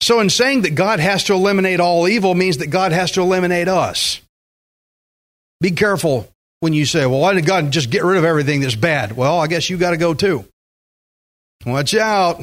So, 0.00 0.20
in 0.20 0.30
saying 0.30 0.62
that 0.62 0.74
God 0.74 1.00
has 1.00 1.24
to 1.24 1.34
eliminate 1.34 1.80
all 1.80 2.08
evil 2.08 2.34
means 2.34 2.58
that 2.58 2.68
God 2.68 2.92
has 2.92 3.12
to 3.12 3.22
eliminate 3.22 3.68
us. 3.68 4.20
Be 5.60 5.70
careful 5.70 6.28
when 6.60 6.72
you 6.72 6.86
say, 6.86 7.06
well, 7.06 7.20
why 7.20 7.34
did 7.34 7.46
God 7.46 7.70
just 7.70 7.90
get 7.90 8.04
rid 8.04 8.18
of 8.18 8.24
everything 8.24 8.60
that's 8.60 8.74
bad? 8.74 9.16
Well, 9.16 9.38
I 9.38 9.46
guess 9.46 9.68
you 9.68 9.76
got 9.76 9.90
to 9.90 9.96
go 9.96 10.14
too. 10.14 10.44
Watch 11.64 11.94
out. 11.94 12.42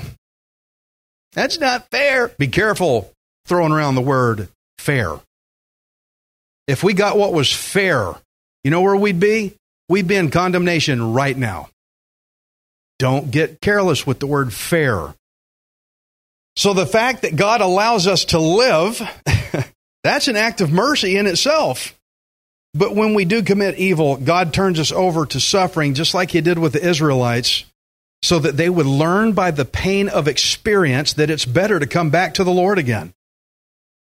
That's 1.34 1.60
not 1.60 1.90
fair. 1.90 2.28
Be 2.28 2.48
careful 2.48 3.12
throwing 3.46 3.72
around 3.72 3.96
the 3.96 4.02
word 4.02 4.50
fair. 4.78 5.20
If 6.68 6.84
we 6.84 6.94
got 6.94 7.18
what 7.18 7.34
was 7.34 7.52
fair, 7.52 8.14
you 8.64 8.72
know 8.72 8.82
where 8.82 8.96
we'd 8.96 9.20
be? 9.20 9.56
We'd 9.90 10.08
be 10.08 10.16
in 10.16 10.32
condemnation 10.32 11.14
right 11.14 11.36
now. 11.36 11.70
Don't 13.00 13.32
get 13.32 13.60
careless 13.60 14.08
with 14.08 14.20
the 14.20 14.28
word 14.28 14.54
fair. 14.54 15.14
So 16.56 16.74
the 16.74 16.86
fact 16.86 17.24
that 17.24 17.36
God 17.36 17.62
allows 17.62 18.08
us 18.08 18.26
to 18.26 18.40
live, 18.40 19.02
that's 20.04 20.28
an 20.28 20.36
act 20.36 20.62
of 20.62 20.72
mercy 20.72 21.18
in 21.18 21.28
itself. 21.28 22.00
But 22.74 22.96
when 22.96 23.14
we 23.14 23.26
do 23.26 23.44
commit 23.44 23.78
evil, 23.78 24.18
God 24.18 24.54
turns 24.54 24.80
us 24.80 24.92
over 24.92 25.26
to 25.28 25.40
suffering, 25.40 25.94
just 25.94 26.14
like 26.14 26.32
He 26.32 26.42
did 26.42 26.58
with 26.58 26.74
the 26.74 26.88
Israelites 26.88 27.66
so 28.24 28.40
that 28.40 28.56
they 28.56 28.70
would 28.70 28.86
learn 28.86 29.34
by 29.34 29.52
the 29.52 29.66
pain 29.66 30.08
of 30.08 30.30
experience 30.30 31.14
that 31.14 31.30
it's 31.30 31.44
better 31.44 31.78
to 31.78 31.86
come 31.86 32.10
back 32.10 32.36
to 32.36 32.46
the 32.46 32.54
Lord 32.54 32.80
again. 32.80 33.14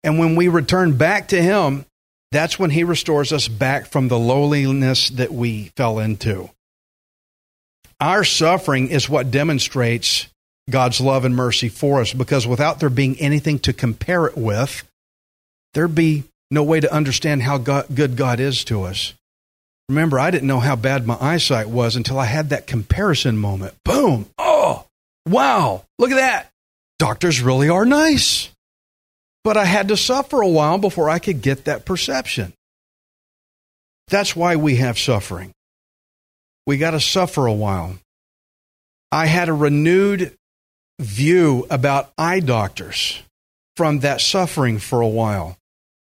And 0.05 0.21
when 0.21 0.37
we 0.37 0.47
return 0.47 0.97
back 0.97 1.29
to 1.29 1.43
Him, 1.43 1.85
that's 2.31 2.57
when 2.57 2.71
He 2.71 2.85
restores 2.85 3.33
us 3.33 3.49
back 3.49 3.87
from 3.87 4.07
the 4.07 4.19
lowliness 4.19 5.09
that 5.11 5.33
we 5.33 5.73
fell 5.77 5.99
into. 5.99 6.49
Our 8.01 8.23
suffering 8.23 8.89
is 8.89 9.09
what 9.09 9.33
demonstrates 9.33 10.29
God's 10.71 11.01
love 11.01 11.25
and 11.25 11.35
mercy 11.35 11.69
for 11.69 12.01
us 12.01 12.13
because 12.13 12.47
without 12.47 12.79
there 12.79 12.91
being 12.91 13.19
anything 13.19 13.59
to 13.61 13.73
compare 13.73 14.27
it 14.27 14.37
with, 14.37 14.89
there'd 15.75 15.95
be 15.95 16.23
no 16.55 16.63
way 16.63 16.81
to 16.81 16.93
understand 16.93 17.43
how 17.43 17.59
God, 17.59 17.87
good 17.95 18.17
God 18.17 18.41
is 18.41 18.65
to 18.65 18.85
us. 18.85 19.15
Remember, 19.89 20.19
I 20.19 20.31
didn't 20.31 20.49
know 20.49 20.61
how 20.61 20.77
bad 20.77 21.07
my 21.07 21.19
eyesight 21.21 21.69
was 21.69 21.97
until 21.97 22.19
I 22.19 22.25
had 22.25 22.51
that 22.51 22.67
comparison 22.67 23.37
moment. 23.37 23.75
Boom. 23.85 24.27
Oh, 24.39 24.87
wow. 25.27 25.85
Look 25.99 26.11
at 26.11 26.17
that. 26.17 26.51
Doctors 26.99 27.43
really 27.43 27.69
are 27.69 27.85
nice. 27.85 28.49
But 29.43 29.59
I 29.59 29.67
had 29.67 29.89
to 29.89 29.97
suffer 29.97 30.41
a 30.41 30.49
while 30.49 30.79
before 30.79 31.11
I 31.11 31.19
could 31.19 31.43
get 31.43 31.67
that 31.67 31.85
perception. 31.85 32.55
That's 34.09 34.35
why 34.35 34.57
we 34.57 34.77
have 34.77 34.99
suffering. 34.99 35.53
We 36.67 36.79
got 36.79 36.93
to 36.93 37.01
suffer 37.01 37.47
a 37.47 37.53
while. 37.53 37.99
I 39.13 39.27
had 39.27 39.51
a 39.51 39.53
renewed 39.53 40.35
view 40.99 41.67
about 41.71 42.13
eye 42.17 42.41
doctors 42.41 43.23
from 43.77 44.01
that 44.01 44.21
suffering 44.21 44.79
for 44.79 45.01
a 45.03 45.09
while. 45.09 45.59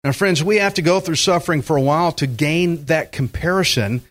Now, 0.04 0.14
friends, 0.14 0.44
we 0.44 0.58
have 0.58 0.76
to 0.76 0.82
go 0.82 1.00
through 1.00 1.16
suffering 1.16 1.62
for 1.62 1.76
a 1.76 1.82
while 1.82 2.14
to 2.14 2.28
gain 2.28 2.86
that 2.86 3.12
comparison 3.12 4.02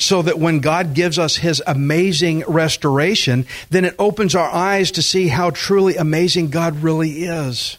so 0.00 0.22
that 0.22 0.38
when 0.38 0.60
God 0.60 0.92
gives 0.94 1.18
us 1.18 1.36
his 1.36 1.62
amazing 1.66 2.40
restoration, 2.46 3.46
then 3.70 3.84
it 3.84 3.94
opens 3.98 4.34
our 4.34 4.50
eyes 4.50 4.90
to 4.92 5.02
see 5.02 5.28
how 5.28 5.50
truly 5.50 5.96
amazing 5.96 6.50
God 6.50 6.82
really 6.82 7.24
is. 7.24 7.78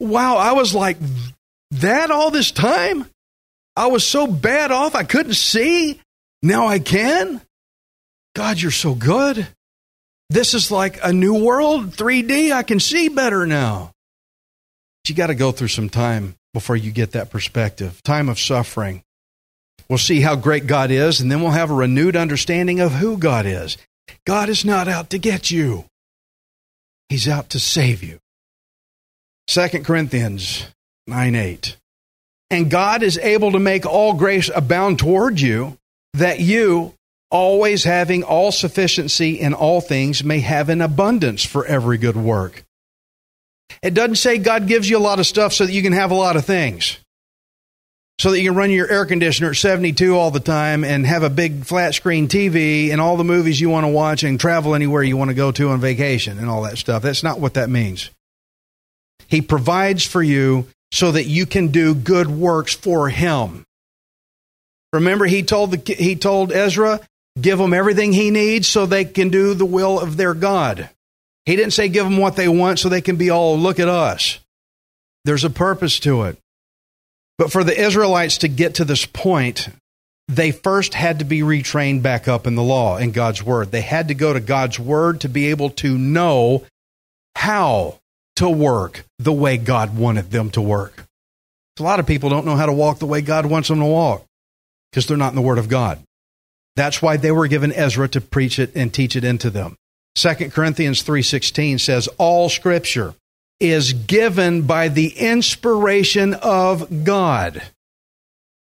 Wow, 0.00 0.36
I 0.36 0.52
was 0.52 0.74
like 0.74 0.96
that 1.72 2.10
all 2.10 2.30
this 2.30 2.50
time? 2.50 3.06
I 3.76 3.88
was 3.88 4.06
so 4.06 4.26
bad 4.26 4.72
off 4.72 4.94
I 4.94 5.04
couldn't 5.04 5.34
see. 5.34 6.00
Now 6.42 6.66
I 6.66 6.78
can? 6.78 7.42
God, 8.34 8.60
you're 8.60 8.70
so 8.70 8.94
good. 8.94 9.46
This 10.30 10.54
is 10.54 10.70
like 10.70 10.98
a 11.02 11.12
new 11.12 11.44
world, 11.44 11.90
3D. 11.90 12.52
I 12.52 12.62
can 12.62 12.80
see 12.80 13.08
better 13.08 13.46
now. 13.46 13.92
You 15.06 15.14
got 15.14 15.28
to 15.28 15.36
go 15.36 15.52
through 15.52 15.68
some 15.68 15.88
time 15.88 16.34
before 16.54 16.76
you 16.76 16.90
get 16.90 17.12
that 17.12 17.30
perspective. 17.30 18.02
Time 18.02 18.28
of 18.28 18.38
suffering. 18.38 19.02
We'll 19.88 19.98
see 19.98 20.20
how 20.20 20.36
great 20.36 20.66
God 20.66 20.90
is, 20.90 21.20
and 21.20 21.30
then 21.30 21.42
we'll 21.42 21.52
have 21.52 21.70
a 21.70 21.74
renewed 21.74 22.16
understanding 22.16 22.80
of 22.80 22.92
who 22.92 23.18
God 23.18 23.46
is. 23.46 23.76
God 24.24 24.48
is 24.48 24.64
not 24.64 24.88
out 24.88 25.10
to 25.10 25.18
get 25.18 25.50
you, 25.50 25.84
He's 27.08 27.28
out 27.28 27.50
to 27.50 27.60
save 27.60 28.02
you. 28.02 28.18
2 29.46 29.68
Corinthians 29.84 30.66
9 31.06 31.34
8. 31.34 31.76
And 32.50 32.70
God 32.70 33.02
is 33.02 33.18
able 33.18 33.52
to 33.52 33.58
make 33.58 33.86
all 33.86 34.14
grace 34.14 34.50
abound 34.54 34.98
toward 34.98 35.40
you, 35.40 35.78
that 36.14 36.40
you, 36.40 36.94
always 37.30 37.84
having 37.84 38.22
all 38.22 38.52
sufficiency 38.52 39.38
in 39.38 39.52
all 39.52 39.80
things, 39.80 40.22
may 40.22 40.40
have 40.40 40.68
an 40.68 40.80
abundance 40.80 41.44
for 41.44 41.64
every 41.66 41.98
good 41.98 42.16
work. 42.16 42.64
It 43.82 43.94
doesn't 43.94 44.16
say 44.16 44.38
God 44.38 44.66
gives 44.66 44.88
you 44.88 44.96
a 44.96 45.00
lot 45.00 45.20
of 45.20 45.26
stuff 45.26 45.52
so 45.52 45.66
that 45.66 45.72
you 45.72 45.82
can 45.82 45.92
have 45.92 46.10
a 46.10 46.14
lot 46.14 46.36
of 46.36 46.44
things. 46.44 46.98
So 48.18 48.30
that 48.30 48.40
you 48.40 48.48
can 48.48 48.56
run 48.56 48.70
your 48.70 48.90
air 48.90 49.04
conditioner 49.04 49.50
at 49.50 49.56
72 49.56 50.16
all 50.16 50.30
the 50.30 50.40
time 50.40 50.84
and 50.84 51.06
have 51.06 51.22
a 51.22 51.30
big 51.30 51.64
flat 51.64 51.94
screen 51.94 52.28
TV 52.28 52.90
and 52.90 53.00
all 53.00 53.18
the 53.18 53.24
movies 53.24 53.60
you 53.60 53.68
want 53.68 53.84
to 53.84 53.88
watch 53.88 54.22
and 54.22 54.40
travel 54.40 54.74
anywhere 54.74 55.02
you 55.02 55.16
want 55.16 55.28
to 55.28 55.34
go 55.34 55.52
to 55.52 55.68
on 55.68 55.80
vacation 55.80 56.38
and 56.38 56.48
all 56.48 56.62
that 56.62 56.78
stuff. 56.78 57.02
That's 57.02 57.22
not 57.22 57.40
what 57.40 57.54
that 57.54 57.68
means. 57.68 58.10
He 59.28 59.42
provides 59.42 60.04
for 60.04 60.22
you 60.22 60.66
so 60.92 61.12
that 61.12 61.24
you 61.24 61.46
can 61.46 61.68
do 61.68 61.94
good 61.94 62.28
works 62.28 62.74
for 62.74 63.08
him. 63.08 63.64
Remember 64.92 65.26
he 65.26 65.42
told 65.42 65.72
the, 65.72 65.94
he 65.94 66.16
told 66.16 66.52
Ezra, 66.52 67.00
give 67.38 67.58
them 67.58 67.74
everything 67.74 68.12
he 68.12 68.30
needs 68.30 68.66
so 68.66 68.86
they 68.86 69.04
can 69.04 69.28
do 69.28 69.52
the 69.52 69.66
will 69.66 70.00
of 70.00 70.16
their 70.16 70.32
God. 70.32 70.88
He 71.46 71.56
didn't 71.56 71.72
say 71.72 71.88
give 71.88 72.04
them 72.04 72.18
what 72.18 72.36
they 72.36 72.48
want 72.48 72.78
so 72.78 72.88
they 72.88 73.00
can 73.00 73.16
be 73.16 73.30
all, 73.30 73.56
look 73.56 73.78
at 73.80 73.88
us. 73.88 74.40
There's 75.24 75.44
a 75.44 75.50
purpose 75.50 76.00
to 76.00 76.22
it. 76.22 76.36
But 77.38 77.52
for 77.52 77.64
the 77.64 77.78
Israelites 77.78 78.38
to 78.38 78.48
get 78.48 78.74
to 78.76 78.84
this 78.84 79.06
point, 79.06 79.68
they 80.28 80.50
first 80.50 80.94
had 80.94 81.20
to 81.20 81.24
be 81.24 81.40
retrained 81.40 82.02
back 82.02 82.26
up 82.26 82.46
in 82.46 82.56
the 82.56 82.62
law, 82.62 82.96
in 82.96 83.12
God's 83.12 83.42
word. 83.42 83.70
They 83.70 83.82
had 83.82 84.08
to 84.08 84.14
go 84.14 84.32
to 84.32 84.40
God's 84.40 84.78
word 84.78 85.20
to 85.20 85.28
be 85.28 85.46
able 85.46 85.70
to 85.70 85.96
know 85.96 86.64
how 87.36 88.00
to 88.36 88.50
work 88.50 89.04
the 89.18 89.32
way 89.32 89.56
God 89.56 89.96
wanted 89.96 90.30
them 90.30 90.50
to 90.50 90.60
work. 90.60 91.04
A 91.78 91.82
lot 91.82 92.00
of 92.00 92.06
people 92.06 92.30
don't 92.30 92.46
know 92.46 92.56
how 92.56 92.66
to 92.66 92.72
walk 92.72 92.98
the 92.98 93.06
way 93.06 93.20
God 93.20 93.46
wants 93.46 93.68
them 93.68 93.80
to 93.80 93.84
walk 93.84 94.24
because 94.90 95.06
they're 95.06 95.16
not 95.16 95.32
in 95.32 95.36
the 95.36 95.42
word 95.42 95.58
of 95.58 95.68
God. 95.68 96.02
That's 96.74 97.00
why 97.00 97.18
they 97.18 97.30
were 97.30 97.48
given 97.48 97.72
Ezra 97.72 98.08
to 98.08 98.20
preach 98.20 98.58
it 98.58 98.72
and 98.74 98.92
teach 98.92 99.14
it 99.14 99.24
into 99.24 99.50
them. 99.50 99.76
2 100.16 100.50
Corinthians 100.50 101.02
3:16 101.02 101.78
says 101.78 102.08
all 102.16 102.48
scripture 102.48 103.14
is 103.60 103.92
given 103.92 104.62
by 104.62 104.88
the 104.88 105.08
inspiration 105.08 106.34
of 106.34 107.04
God. 107.04 107.62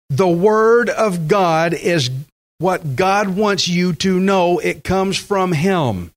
The 0.09 0.27
word 0.27 0.89
of 0.89 1.27
God 1.27 1.73
is 1.73 2.09
what 2.57 2.95
God 2.95 3.29
wants 3.29 3.67
you 3.67 3.93
to 3.95 4.19
know. 4.19 4.59
It 4.59 4.83
comes 4.83 5.17
from 5.17 5.51
him. 5.51 6.11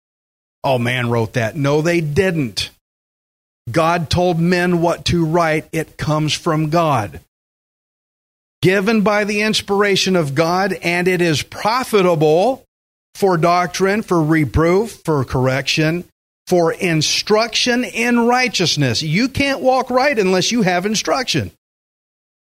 Oh 0.62 0.78
man 0.78 1.10
wrote 1.10 1.32
that. 1.34 1.56
No 1.56 1.82
they 1.82 2.00
didn't. 2.00 2.70
God 3.70 4.10
told 4.10 4.38
men 4.38 4.80
what 4.80 5.06
to 5.06 5.24
write. 5.24 5.66
It 5.72 5.96
comes 5.96 6.32
from 6.32 6.70
God. 6.70 7.20
Given 8.62 9.02
by 9.02 9.24
the 9.24 9.42
inspiration 9.42 10.16
of 10.16 10.34
God 10.34 10.74
and 10.74 11.08
it 11.08 11.20
is 11.20 11.42
profitable 11.42 12.64
for 13.14 13.36
doctrine, 13.36 14.02
for 14.02 14.22
reproof, 14.22 15.02
for 15.04 15.24
correction, 15.24 16.04
for 16.46 16.72
instruction 16.72 17.84
in 17.84 18.26
righteousness. 18.26 19.02
You 19.02 19.28
can't 19.28 19.60
walk 19.60 19.90
right 19.90 20.18
unless 20.18 20.52
you 20.52 20.62
have 20.62 20.86
instruction. 20.86 21.52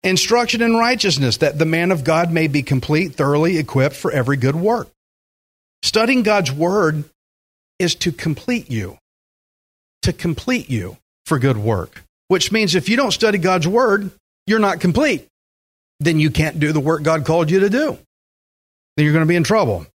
Instruction 0.03 0.63
in 0.63 0.77
righteousness, 0.77 1.39
that 1.39 1.59
the 1.59 1.65
man 1.65 1.91
of 1.91 2.05
God 2.05 2.33
may 2.33 2.47
be 2.47 2.63
complete, 2.63 3.15
thoroughly 3.15 3.59
equipped 3.59 3.97
for 3.97 4.13
every 4.13 4.37
good 4.37 4.57
work. 4.57 4.89
Studying 5.83 6.23
God's 6.23 6.53
word 6.53 7.05
is 7.79 7.95
to 7.97 8.13
complete 8.13 8.71
you, 8.71 8.99
to 10.03 10.13
complete 10.13 10.69
you 10.69 10.97
for 11.27 11.39
good 11.39 11.57
work, 11.57 12.03
which 12.29 12.53
means 12.53 12.75
if 12.75 12.89
you 12.89 12.97
don't 12.97 13.13
study 13.13 13.39
God's 13.39 13.67
word, 13.67 14.11
you're 14.47 14.59
not 14.59 14.81
complete. 14.81 15.27
Then 16.01 16.21
you 16.21 16.31
can't 16.31 16.61
do 16.61 16.73
the 16.73 16.81
work 16.81 17.03
God 17.03 17.25
called 17.25 17.51
you 17.51 17.61
to 17.61 17.71
do. 17.71 17.99
Then 18.97 19.05
you're 19.05 19.13
going 19.13 19.25
to 19.25 19.29
be 19.29 19.37
in 19.37 19.45
trouble. 19.45 19.87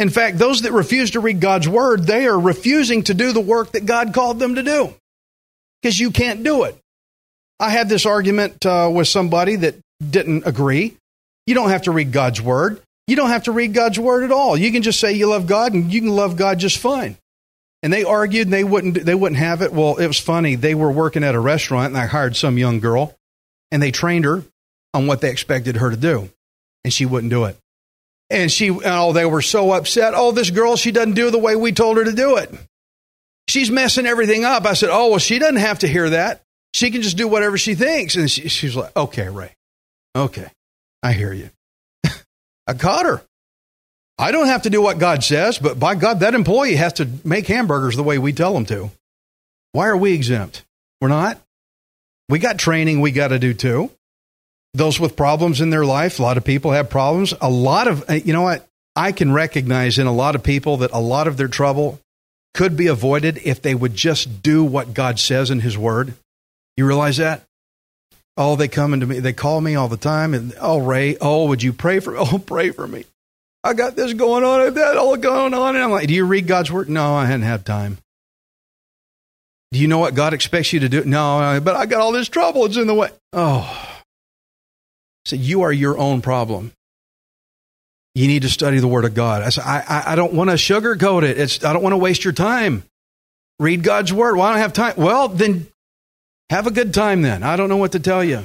In 0.00 0.08
fact, 0.08 0.38
those 0.38 0.62
that 0.62 0.72
refuse 0.72 1.10
to 1.10 1.20
read 1.20 1.40
God's 1.40 1.68
word, 1.68 2.04
they 2.06 2.26
are 2.26 2.40
refusing 2.40 3.02
to 3.04 3.14
do 3.14 3.32
the 3.32 3.40
work 3.40 3.72
that 3.72 3.84
God 3.84 4.14
called 4.14 4.38
them 4.38 4.54
to 4.54 4.62
do 4.62 4.94
because 5.82 6.00
you 6.00 6.10
can't 6.10 6.42
do 6.42 6.64
it. 6.64 6.74
I 7.60 7.68
had 7.68 7.90
this 7.90 8.06
argument 8.06 8.64
uh, 8.64 8.90
with 8.92 9.08
somebody 9.08 9.56
that 9.56 9.74
didn't 10.00 10.46
agree. 10.46 10.96
You 11.46 11.54
don't 11.54 11.68
have 11.68 11.82
to 11.82 11.90
read 11.90 12.12
God's 12.12 12.40
word. 12.40 12.80
You 13.08 13.14
don't 13.14 13.28
have 13.28 13.44
to 13.44 13.52
read 13.52 13.74
God's 13.74 13.98
word 13.98 14.24
at 14.24 14.32
all. 14.32 14.56
You 14.56 14.72
can 14.72 14.80
just 14.80 15.00
say 15.00 15.12
you 15.12 15.26
love 15.26 15.46
God 15.46 15.74
and 15.74 15.92
you 15.92 16.00
can 16.00 16.10
love 16.10 16.34
God 16.34 16.58
just 16.58 16.78
fine. 16.78 17.18
And 17.82 17.92
they 17.92 18.02
argued 18.02 18.46
and 18.46 18.54
they 18.54 18.64
wouldn't 18.64 19.04
they 19.04 19.14
wouldn't 19.14 19.38
have 19.38 19.60
it. 19.60 19.70
Well, 19.70 19.96
it 19.96 20.06
was 20.06 20.18
funny. 20.18 20.54
They 20.54 20.74
were 20.74 20.90
working 20.90 21.24
at 21.24 21.34
a 21.34 21.40
restaurant 21.40 21.88
and 21.88 21.98
I 21.98 22.06
hired 22.06 22.36
some 22.36 22.56
young 22.56 22.80
girl 22.80 23.14
and 23.70 23.82
they 23.82 23.90
trained 23.90 24.24
her 24.24 24.44
on 24.94 25.06
what 25.06 25.20
they 25.20 25.30
expected 25.30 25.76
her 25.76 25.90
to 25.90 25.96
do. 25.96 26.30
And 26.84 26.92
she 26.92 27.04
wouldn't 27.04 27.30
do 27.30 27.44
it. 27.44 27.58
And 28.30 28.50
she, 28.50 28.70
oh, 28.70 29.12
they 29.12 29.24
were 29.24 29.42
so 29.42 29.72
upset. 29.72 30.14
Oh, 30.14 30.30
this 30.30 30.50
girl, 30.50 30.76
she 30.76 30.92
doesn't 30.92 31.14
do 31.14 31.30
the 31.30 31.38
way 31.38 31.56
we 31.56 31.72
told 31.72 31.96
her 31.96 32.04
to 32.04 32.12
do 32.12 32.36
it. 32.36 32.52
She's 33.48 33.70
messing 33.70 34.06
everything 34.06 34.44
up. 34.44 34.64
I 34.66 34.74
said, 34.74 34.90
oh, 34.92 35.10
well, 35.10 35.18
she 35.18 35.40
doesn't 35.40 35.56
have 35.56 35.80
to 35.80 35.88
hear 35.88 36.10
that. 36.10 36.42
She 36.72 36.92
can 36.92 37.02
just 37.02 37.16
do 37.16 37.26
whatever 37.26 37.58
she 37.58 37.74
thinks. 37.74 38.14
And 38.14 38.30
she, 38.30 38.48
she's 38.48 38.76
like, 38.76 38.96
okay, 38.96 39.28
Ray. 39.28 39.56
Okay. 40.14 40.48
I 41.02 41.12
hear 41.12 41.32
you. 41.32 41.50
I 42.68 42.74
caught 42.74 43.06
her. 43.06 43.22
I 44.16 44.30
don't 44.30 44.46
have 44.46 44.62
to 44.62 44.70
do 44.70 44.80
what 44.80 44.98
God 44.98 45.24
says, 45.24 45.58
but 45.58 45.80
by 45.80 45.96
God, 45.96 46.20
that 46.20 46.34
employee 46.34 46.76
has 46.76 46.92
to 46.94 47.08
make 47.24 47.46
hamburgers 47.46 47.96
the 47.96 48.02
way 48.04 48.18
we 48.18 48.32
tell 48.32 48.52
them 48.52 48.66
to. 48.66 48.90
Why 49.72 49.88
are 49.88 49.96
we 49.96 50.12
exempt? 50.12 50.64
We're 51.00 51.08
not. 51.08 51.38
We 52.28 52.38
got 52.38 52.58
training 52.58 53.00
we 53.00 53.10
got 53.10 53.28
to 53.28 53.38
do 53.40 53.54
too 53.54 53.90
those 54.74 55.00
with 55.00 55.16
problems 55.16 55.60
in 55.60 55.70
their 55.70 55.84
life. 55.84 56.18
A 56.18 56.22
lot 56.22 56.36
of 56.36 56.44
people 56.44 56.70
have 56.70 56.90
problems. 56.90 57.34
A 57.40 57.50
lot 57.50 57.88
of, 57.88 58.08
uh, 58.08 58.14
you 58.14 58.32
know 58.32 58.42
what? 58.42 58.66
I 58.94 59.12
can 59.12 59.32
recognize 59.32 59.98
in 59.98 60.06
a 60.06 60.12
lot 60.12 60.34
of 60.34 60.42
people 60.42 60.78
that 60.78 60.92
a 60.92 61.00
lot 61.00 61.26
of 61.26 61.36
their 61.36 61.48
trouble 61.48 62.00
could 62.54 62.76
be 62.76 62.88
avoided 62.88 63.38
if 63.44 63.62
they 63.62 63.74
would 63.74 63.94
just 63.94 64.42
do 64.42 64.64
what 64.64 64.94
God 64.94 65.18
says 65.18 65.50
in 65.50 65.60
His 65.60 65.78
Word. 65.78 66.14
You 66.76 66.86
realize 66.86 67.16
that? 67.18 67.42
Oh, 68.36 68.56
they 68.56 68.68
come 68.68 68.94
into 68.94 69.06
me, 69.06 69.20
they 69.20 69.32
call 69.32 69.60
me 69.60 69.74
all 69.74 69.88
the 69.88 69.96
time, 69.96 70.34
and 70.34 70.54
oh, 70.60 70.78
Ray, 70.78 71.16
oh, 71.20 71.46
would 71.46 71.62
you 71.62 71.72
pray 71.72 72.00
for? 72.00 72.16
Oh, 72.18 72.38
pray 72.44 72.70
for 72.70 72.86
me. 72.86 73.04
I 73.62 73.74
got 73.74 73.96
this 73.96 74.14
going 74.14 74.44
on 74.44 74.62
and 74.62 74.76
that 74.76 74.96
all 74.96 75.16
going 75.16 75.52
on, 75.52 75.74
and 75.74 75.84
I'm 75.84 75.90
like, 75.90 76.08
do 76.08 76.14
you 76.14 76.24
read 76.24 76.46
God's 76.46 76.72
Word? 76.72 76.88
No, 76.88 77.14
I 77.14 77.26
hadn't 77.26 77.42
had 77.42 77.66
time. 77.66 77.98
Do 79.72 79.78
you 79.78 79.86
know 79.86 79.98
what 79.98 80.14
God 80.14 80.34
expects 80.34 80.72
you 80.72 80.80
to 80.80 80.88
do? 80.88 81.04
No, 81.04 81.60
but 81.62 81.76
I 81.76 81.86
got 81.86 82.00
all 82.00 82.12
this 82.12 82.28
trouble. 82.28 82.64
It's 82.64 82.76
in 82.76 82.86
the 82.86 82.94
way. 82.94 83.10
Oh, 83.32 83.89
so 85.24 85.36
you 85.36 85.62
are 85.62 85.72
your 85.72 85.98
own 85.98 86.22
problem. 86.22 86.72
You 88.14 88.26
need 88.26 88.42
to 88.42 88.48
study 88.48 88.78
the 88.78 88.88
Word 88.88 89.04
of 89.04 89.14
God. 89.14 89.42
I 89.42 89.50
said, 89.50 89.64
I, 89.64 90.02
I 90.08 90.16
don't 90.16 90.32
want 90.32 90.50
to 90.50 90.56
sugarcoat 90.56 91.22
it. 91.22 91.38
It's, 91.38 91.64
I 91.64 91.72
don't 91.72 91.82
want 91.82 91.92
to 91.92 91.98
waste 91.98 92.24
your 92.24 92.32
time. 92.32 92.82
Read 93.58 93.82
God's 93.84 94.12
Word. 94.12 94.36
Well, 94.36 94.46
I 94.46 94.52
don't 94.52 94.60
have 94.60 94.72
time. 94.72 94.94
Well, 94.96 95.28
then 95.28 95.68
have 96.48 96.66
a 96.66 96.72
good 96.72 96.92
time 96.92 97.22
then. 97.22 97.42
I 97.42 97.56
don't 97.56 97.68
know 97.68 97.76
what 97.76 97.92
to 97.92 98.00
tell 98.00 98.24
you. 98.24 98.44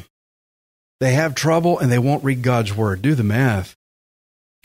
They 0.99 1.13
have 1.13 1.35
trouble 1.35 1.79
and 1.79 1.91
they 1.91 1.99
won't 1.99 2.23
read 2.23 2.43
God's 2.43 2.75
Word. 2.75 3.01
Do 3.01 3.15
the 3.15 3.23
math. 3.23 3.75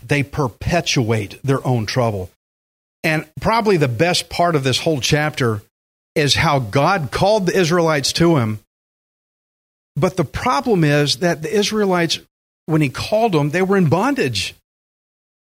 They 0.03 0.23
perpetuate 0.23 1.41
their 1.43 1.67
own 1.67 1.87
trouble. 1.87 2.31
And 3.03 3.27
probably 3.41 3.79
the 3.79 3.89
best 3.89 4.29
part 4.29 4.55
of 4.55 4.65
this 4.65 4.81
whole 4.81 5.01
chapter 5.01 5.63
is 6.15 6.35
how 6.35 6.59
God 6.59 7.11
called 7.11 7.47
the 7.47 7.59
Israelites 7.59 8.13
to 8.15 8.37
him 8.37 8.61
but 9.97 10.17
the 10.17 10.25
problem 10.25 10.85
is 10.85 11.19
that 11.19 11.43
the 11.43 11.55
Israelites, 11.55 12.21
when 12.67 12.81
he 12.81 12.89
called 12.89 13.33
them, 13.33 13.51
they 13.51 13.63
were 13.63 13.77
in 13.77 13.89
bondage. 13.89 14.55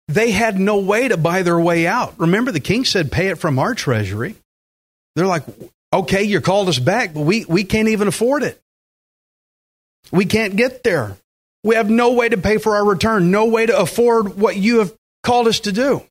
They 0.08 0.32
had 0.32 0.58
no 0.58 0.78
way 0.78 1.08
to 1.08 1.16
buy 1.16 1.42
their 1.42 1.60
way 1.60 1.86
out. 1.86 2.18
Remember, 2.18 2.50
the 2.50 2.60
king 2.60 2.84
said, 2.84 3.12
pay 3.12 3.28
it 3.28 3.38
from 3.38 3.58
our 3.58 3.74
treasury. 3.74 4.34
They're 5.14 5.26
like, 5.26 5.44
okay, 5.92 6.24
you 6.24 6.40
called 6.40 6.68
us 6.68 6.78
back, 6.78 7.14
but 7.14 7.20
we, 7.20 7.44
we 7.44 7.64
can't 7.64 7.88
even 7.88 8.08
afford 8.08 8.42
it. 8.42 8.60
We 10.10 10.24
can't 10.24 10.56
get 10.56 10.82
there. 10.82 11.16
We 11.62 11.76
have 11.76 11.90
no 11.90 12.12
way 12.12 12.28
to 12.28 12.38
pay 12.38 12.58
for 12.58 12.74
our 12.74 12.84
return, 12.84 13.30
no 13.30 13.46
way 13.46 13.66
to 13.66 13.78
afford 13.78 14.36
what 14.36 14.56
you 14.56 14.78
have 14.78 14.94
called 15.22 15.46
us 15.46 15.60
to 15.60 15.72
do. 15.72 16.02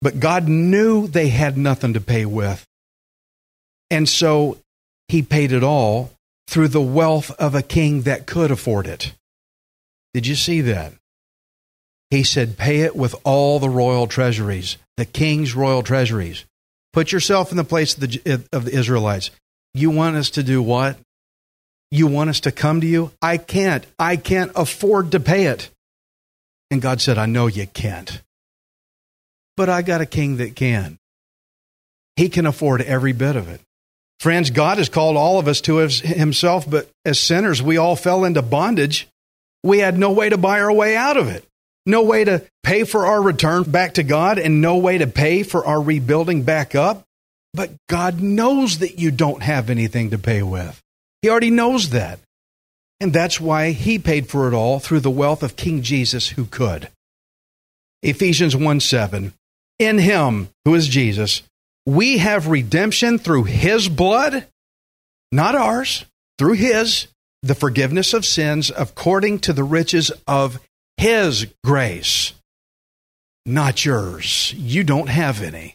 But 0.00 0.20
God 0.20 0.48
knew 0.48 1.06
they 1.06 1.28
had 1.28 1.58
nothing 1.58 1.94
to 1.94 2.00
pay 2.00 2.24
with. 2.24 2.64
And 3.90 4.08
so 4.08 4.58
he 5.08 5.22
paid 5.22 5.52
it 5.52 5.62
all 5.62 6.10
through 6.48 6.68
the 6.68 6.80
wealth 6.80 7.30
of 7.32 7.54
a 7.54 7.62
king 7.62 8.02
that 8.02 8.26
could 8.26 8.50
afford 8.50 8.86
it. 8.86 9.14
Did 10.12 10.26
you 10.26 10.34
see 10.34 10.60
that? 10.62 10.92
He 12.10 12.22
said, 12.22 12.56
Pay 12.56 12.80
it 12.80 12.94
with 12.94 13.14
all 13.24 13.58
the 13.58 13.68
royal 13.68 14.06
treasuries, 14.06 14.76
the 14.96 15.04
king's 15.04 15.54
royal 15.54 15.82
treasuries. 15.82 16.44
Put 16.92 17.10
yourself 17.10 17.50
in 17.50 17.56
the 17.56 17.64
place 17.64 17.94
of 17.94 18.00
the, 18.00 18.44
of 18.52 18.66
the 18.66 18.78
Israelites. 18.78 19.30
You 19.72 19.90
want 19.90 20.16
us 20.16 20.30
to 20.30 20.44
do 20.44 20.62
what? 20.62 20.96
You 21.90 22.06
want 22.06 22.30
us 22.30 22.40
to 22.40 22.52
come 22.52 22.80
to 22.80 22.86
you? 22.86 23.10
I 23.20 23.36
can't. 23.36 23.84
I 23.98 24.16
can't 24.16 24.52
afford 24.54 25.12
to 25.12 25.20
pay 25.20 25.46
it. 25.46 25.70
And 26.70 26.80
God 26.80 27.00
said, 27.00 27.18
I 27.18 27.26
know 27.26 27.46
you 27.48 27.66
can't. 27.66 28.22
But 29.56 29.68
I 29.68 29.82
got 29.82 30.00
a 30.00 30.06
king 30.06 30.36
that 30.36 30.56
can. 30.56 30.98
He 32.16 32.28
can 32.28 32.46
afford 32.46 32.80
every 32.82 33.12
bit 33.12 33.36
of 33.36 33.48
it. 33.48 33.60
Friends, 34.20 34.50
God 34.50 34.78
has 34.78 34.88
called 34.88 35.16
all 35.16 35.38
of 35.38 35.48
us 35.48 35.60
to 35.62 35.76
Himself, 35.76 36.68
but 36.68 36.88
as 37.04 37.18
sinners, 37.18 37.62
we 37.62 37.76
all 37.76 37.96
fell 37.96 38.24
into 38.24 38.42
bondage. 38.42 39.08
We 39.62 39.78
had 39.78 39.98
no 39.98 40.12
way 40.12 40.28
to 40.28 40.38
buy 40.38 40.60
our 40.60 40.72
way 40.72 40.96
out 40.96 41.16
of 41.16 41.28
it, 41.28 41.44
no 41.86 42.02
way 42.02 42.24
to 42.24 42.42
pay 42.62 42.84
for 42.84 43.06
our 43.06 43.20
return 43.20 43.64
back 43.64 43.94
to 43.94 44.02
God, 44.02 44.38
and 44.38 44.60
no 44.60 44.78
way 44.78 44.98
to 44.98 45.06
pay 45.06 45.42
for 45.42 45.66
our 45.66 45.80
rebuilding 45.80 46.42
back 46.42 46.74
up. 46.74 47.02
But 47.52 47.70
God 47.88 48.20
knows 48.20 48.78
that 48.78 48.98
you 48.98 49.10
don't 49.10 49.42
have 49.42 49.70
anything 49.70 50.10
to 50.10 50.18
pay 50.18 50.42
with. 50.42 50.80
He 51.22 51.30
already 51.30 51.50
knows 51.50 51.90
that. 51.90 52.18
And 53.00 53.12
that's 53.12 53.40
why 53.40 53.70
He 53.72 53.98
paid 53.98 54.28
for 54.28 54.48
it 54.48 54.54
all 54.54 54.80
through 54.80 55.00
the 55.00 55.10
wealth 55.10 55.42
of 55.42 55.56
King 55.56 55.82
Jesus 55.82 56.30
who 56.30 56.46
could. 56.46 56.88
Ephesians 58.02 58.54
1 58.56 58.80
7. 58.80 59.32
In 59.78 59.98
Him, 59.98 60.48
who 60.64 60.74
is 60.74 60.88
Jesus, 60.88 61.42
we 61.86 62.18
have 62.18 62.46
redemption 62.48 63.18
through 63.18 63.44
his 63.44 63.88
blood, 63.88 64.46
not 65.30 65.54
ours, 65.54 66.04
through 66.38 66.54
his, 66.54 67.08
the 67.42 67.54
forgiveness 67.54 68.14
of 68.14 68.24
sins 68.24 68.72
according 68.76 69.40
to 69.40 69.52
the 69.52 69.64
riches 69.64 70.10
of 70.26 70.60
his 70.96 71.46
grace, 71.62 72.32
not 73.44 73.84
yours. 73.84 74.54
You 74.56 74.84
don't 74.84 75.08
have 75.08 75.42
any. 75.42 75.74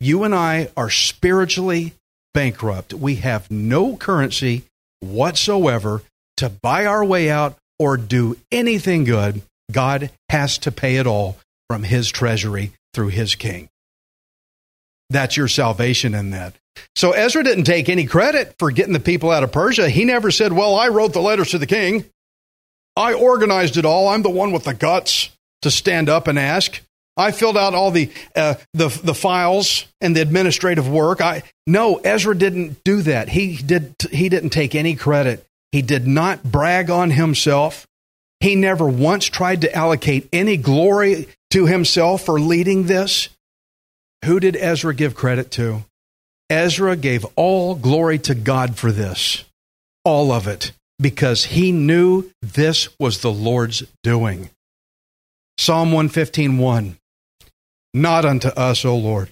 You 0.00 0.24
and 0.24 0.34
I 0.34 0.70
are 0.76 0.90
spiritually 0.90 1.94
bankrupt. 2.34 2.94
We 2.94 3.16
have 3.16 3.50
no 3.50 3.96
currency 3.96 4.64
whatsoever 5.00 6.02
to 6.38 6.48
buy 6.48 6.86
our 6.86 7.04
way 7.04 7.30
out 7.30 7.56
or 7.78 7.96
do 7.96 8.36
anything 8.50 9.04
good. 9.04 9.42
God 9.70 10.10
has 10.28 10.58
to 10.58 10.72
pay 10.72 10.96
it 10.96 11.06
all 11.06 11.38
from 11.68 11.82
his 11.84 12.10
treasury 12.10 12.72
through 12.94 13.08
his 13.08 13.34
king. 13.34 13.68
That's 15.10 15.36
your 15.36 15.48
salvation 15.48 16.14
in 16.14 16.30
that. 16.30 16.54
So 16.94 17.12
Ezra 17.12 17.42
didn't 17.42 17.64
take 17.64 17.88
any 17.88 18.06
credit 18.06 18.54
for 18.58 18.70
getting 18.70 18.92
the 18.92 19.00
people 19.00 19.30
out 19.30 19.42
of 19.42 19.52
Persia. 19.52 19.88
He 19.88 20.04
never 20.04 20.30
said, 20.30 20.52
Well, 20.52 20.76
I 20.76 20.88
wrote 20.88 21.12
the 21.12 21.20
letters 21.20 21.50
to 21.50 21.58
the 21.58 21.66
king. 21.66 22.04
I 22.96 23.12
organized 23.12 23.76
it 23.76 23.84
all. 23.84 24.08
I'm 24.08 24.22
the 24.22 24.30
one 24.30 24.52
with 24.52 24.64
the 24.64 24.74
guts 24.74 25.30
to 25.62 25.70
stand 25.70 26.08
up 26.08 26.26
and 26.26 26.38
ask. 26.38 26.80
I 27.16 27.32
filled 27.32 27.56
out 27.58 27.74
all 27.74 27.90
the, 27.90 28.10
uh, 28.34 28.54
the, 28.72 28.88
the 28.88 29.14
files 29.14 29.84
and 30.00 30.16
the 30.16 30.22
administrative 30.22 30.88
work. 30.88 31.20
I, 31.20 31.42
no, 31.66 31.96
Ezra 31.96 32.36
didn't 32.36 32.82
do 32.84 33.02
that. 33.02 33.28
He, 33.28 33.56
did, 33.56 33.94
he 34.10 34.28
didn't 34.28 34.50
take 34.50 34.74
any 34.74 34.94
credit. 34.94 35.46
He 35.72 35.82
did 35.82 36.06
not 36.06 36.42
brag 36.42 36.88
on 36.88 37.10
himself. 37.10 37.86
He 38.40 38.54
never 38.54 38.88
once 38.88 39.26
tried 39.26 39.60
to 39.62 39.74
allocate 39.74 40.28
any 40.32 40.56
glory 40.56 41.28
to 41.50 41.66
himself 41.66 42.24
for 42.24 42.40
leading 42.40 42.84
this. 42.84 43.28
Who 44.24 44.40
did 44.40 44.56
Ezra 44.56 44.94
give 44.94 45.14
credit 45.14 45.50
to? 45.52 45.84
Ezra 46.50 46.96
gave 46.96 47.24
all 47.36 47.74
glory 47.74 48.18
to 48.18 48.34
God 48.34 48.76
for 48.76 48.90
this, 48.92 49.44
all 50.04 50.32
of 50.32 50.46
it, 50.46 50.72
because 50.98 51.44
he 51.44 51.72
knew 51.72 52.30
this 52.42 52.88
was 52.98 53.20
the 53.20 53.32
Lord's 53.32 53.82
doing. 54.02 54.50
Psalm 55.58 55.92
115:1 55.92 56.96
Not 57.94 58.24
unto 58.24 58.48
us, 58.48 58.84
O 58.84 58.96
Lord, 58.96 59.30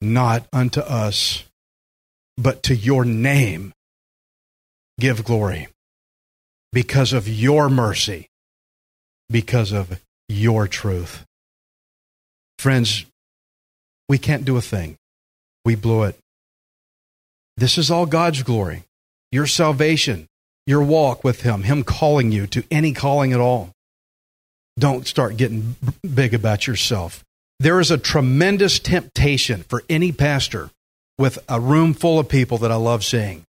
not 0.00 0.46
unto 0.52 0.80
us, 0.80 1.44
but 2.36 2.62
to 2.64 2.74
your 2.74 3.04
name 3.04 3.72
give 4.98 5.24
glory 5.24 5.68
because 6.72 7.12
of 7.12 7.28
your 7.28 7.68
mercy, 7.68 8.28
because 9.28 9.72
of 9.72 10.00
your 10.28 10.66
truth. 10.68 11.24
Friends, 12.58 13.06
we 14.08 14.18
can't 14.18 14.44
do 14.44 14.56
a 14.56 14.62
thing. 14.62 14.96
We 15.64 15.74
blew 15.74 16.04
it. 16.04 16.18
This 17.56 17.76
is 17.76 17.90
all 17.90 18.06
God's 18.06 18.42
glory. 18.42 18.84
Your 19.32 19.46
salvation, 19.46 20.26
your 20.66 20.82
walk 20.82 21.24
with 21.24 21.42
Him, 21.42 21.64
Him 21.64 21.82
calling 21.82 22.32
you 22.32 22.46
to 22.48 22.64
any 22.70 22.92
calling 22.92 23.32
at 23.32 23.40
all. 23.40 23.70
Don't 24.78 25.06
start 25.06 25.36
getting 25.36 25.76
big 26.14 26.34
about 26.34 26.66
yourself. 26.66 27.24
There 27.58 27.80
is 27.80 27.90
a 27.90 27.98
tremendous 27.98 28.78
temptation 28.78 29.64
for 29.68 29.82
any 29.88 30.12
pastor 30.12 30.70
with 31.18 31.38
a 31.48 31.60
room 31.60 31.94
full 31.94 32.20
of 32.20 32.28
people 32.28 32.58
that 32.58 32.70
I 32.70 32.76
love 32.76 33.04
seeing 33.04 33.44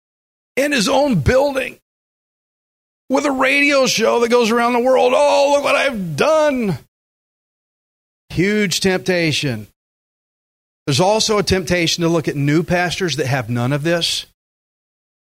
in 0.57 0.73
his 0.73 0.88
own 0.88 1.21
building 1.21 1.79
with 3.11 3.27
a 3.27 3.31
radio 3.31 3.87
show 3.87 4.21
that 4.21 4.31
goes 4.31 4.51
around 4.51 4.73
the 4.73 4.81
world. 4.81 5.12
Oh, 5.14 5.53
look 5.55 5.64
what 5.64 5.75
I've 5.75 6.16
done. 6.16 6.79
Huge 8.31 8.81
temptation. 8.81 9.66
There's 10.87 11.01
also 11.01 11.38
a 11.38 11.42
temptation 11.42 12.03
to 12.03 12.09
look 12.09 12.29
at 12.29 12.37
new 12.37 12.62
pastors 12.62 13.16
that 13.16 13.27
have 13.27 13.51
none 13.51 13.72
of 13.72 13.83
this, 13.83 14.27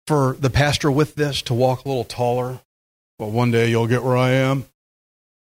for 0.05 0.35
the 0.39 0.49
pastor 0.49 0.91
with 0.91 1.15
this 1.15 1.41
to 1.43 1.53
walk 1.53 1.85
a 1.85 1.87
little 1.87 2.03
taller. 2.03 2.59
Well, 3.17 3.31
one 3.31 3.51
day 3.51 3.69
you'll 3.69 3.87
get 3.87 4.03
where 4.03 4.17
I 4.17 4.31
am. 4.31 4.65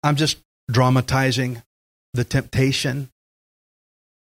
I'm 0.03 0.17
just 0.17 0.39
dramatizing 0.71 1.63
the 2.13 2.25
temptation, 2.25 3.11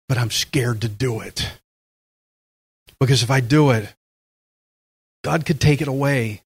but 0.09 0.17
I'm 0.17 0.31
scared 0.31 0.81
to 0.83 0.89
do 0.89 1.21
it. 1.21 1.51
Because 3.01 3.23
if 3.23 3.31
I 3.31 3.41
do 3.41 3.71
it, 3.71 3.93
God 5.25 5.45
could 5.45 5.61
take 5.61 5.83
it 5.83 5.89
away, 5.89 6.43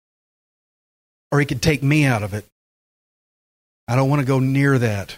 or 1.31 1.39
He 1.39 1.45
could 1.45 1.61
take 1.61 1.81
me 1.81 2.05
out 2.05 2.21
of 2.21 2.33
it. 2.33 2.45
I 3.87 3.95
don't 3.95 4.09
want 4.09 4.19
to 4.19 4.27
go 4.27 4.39
near 4.39 4.77
that. 4.77 5.17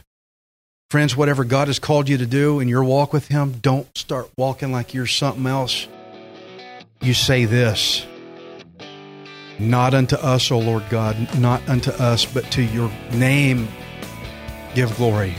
Friends, 0.89 1.17
whatever 1.17 1.43
God 1.43 1.67
has 1.67 1.79
called 1.79 2.07
you 2.07 2.17
to 2.17 2.25
do 2.25 2.61
in 2.61 2.69
your 2.69 2.81
walk 2.81 3.11
with 3.11 3.27
Him, 3.27 3.59
don't 3.61 3.85
start 3.97 4.29
walking 4.37 4.71
like 4.71 4.93
you're 4.93 5.05
something 5.05 5.45
else. 5.45 5.85
You 7.01 7.13
say 7.13 7.43
this 7.43 8.05
Not 9.59 9.93
unto 9.93 10.15
us, 10.15 10.49
O 10.49 10.59
Lord 10.59 10.85
God, 10.89 11.17
not 11.37 11.67
unto 11.67 11.91
us, 11.91 12.25
but 12.25 12.49
to 12.51 12.61
your 12.61 12.89
name 13.11 13.67
give 14.75 14.95
glory. 14.95 15.35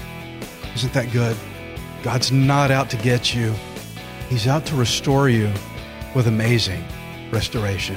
Isn't 0.75 0.93
that 0.93 1.13
good? 1.13 1.35
God's 2.03 2.31
not 2.31 2.71
out 2.71 2.91
to 2.91 2.99
get 2.99 3.35
you, 3.35 3.55
He's 4.29 4.47
out 4.47 4.67
to 4.67 4.75
restore 4.75 5.31
you 5.31 5.51
with 6.15 6.27
amazing 6.27 6.85
restoration. 7.33 7.97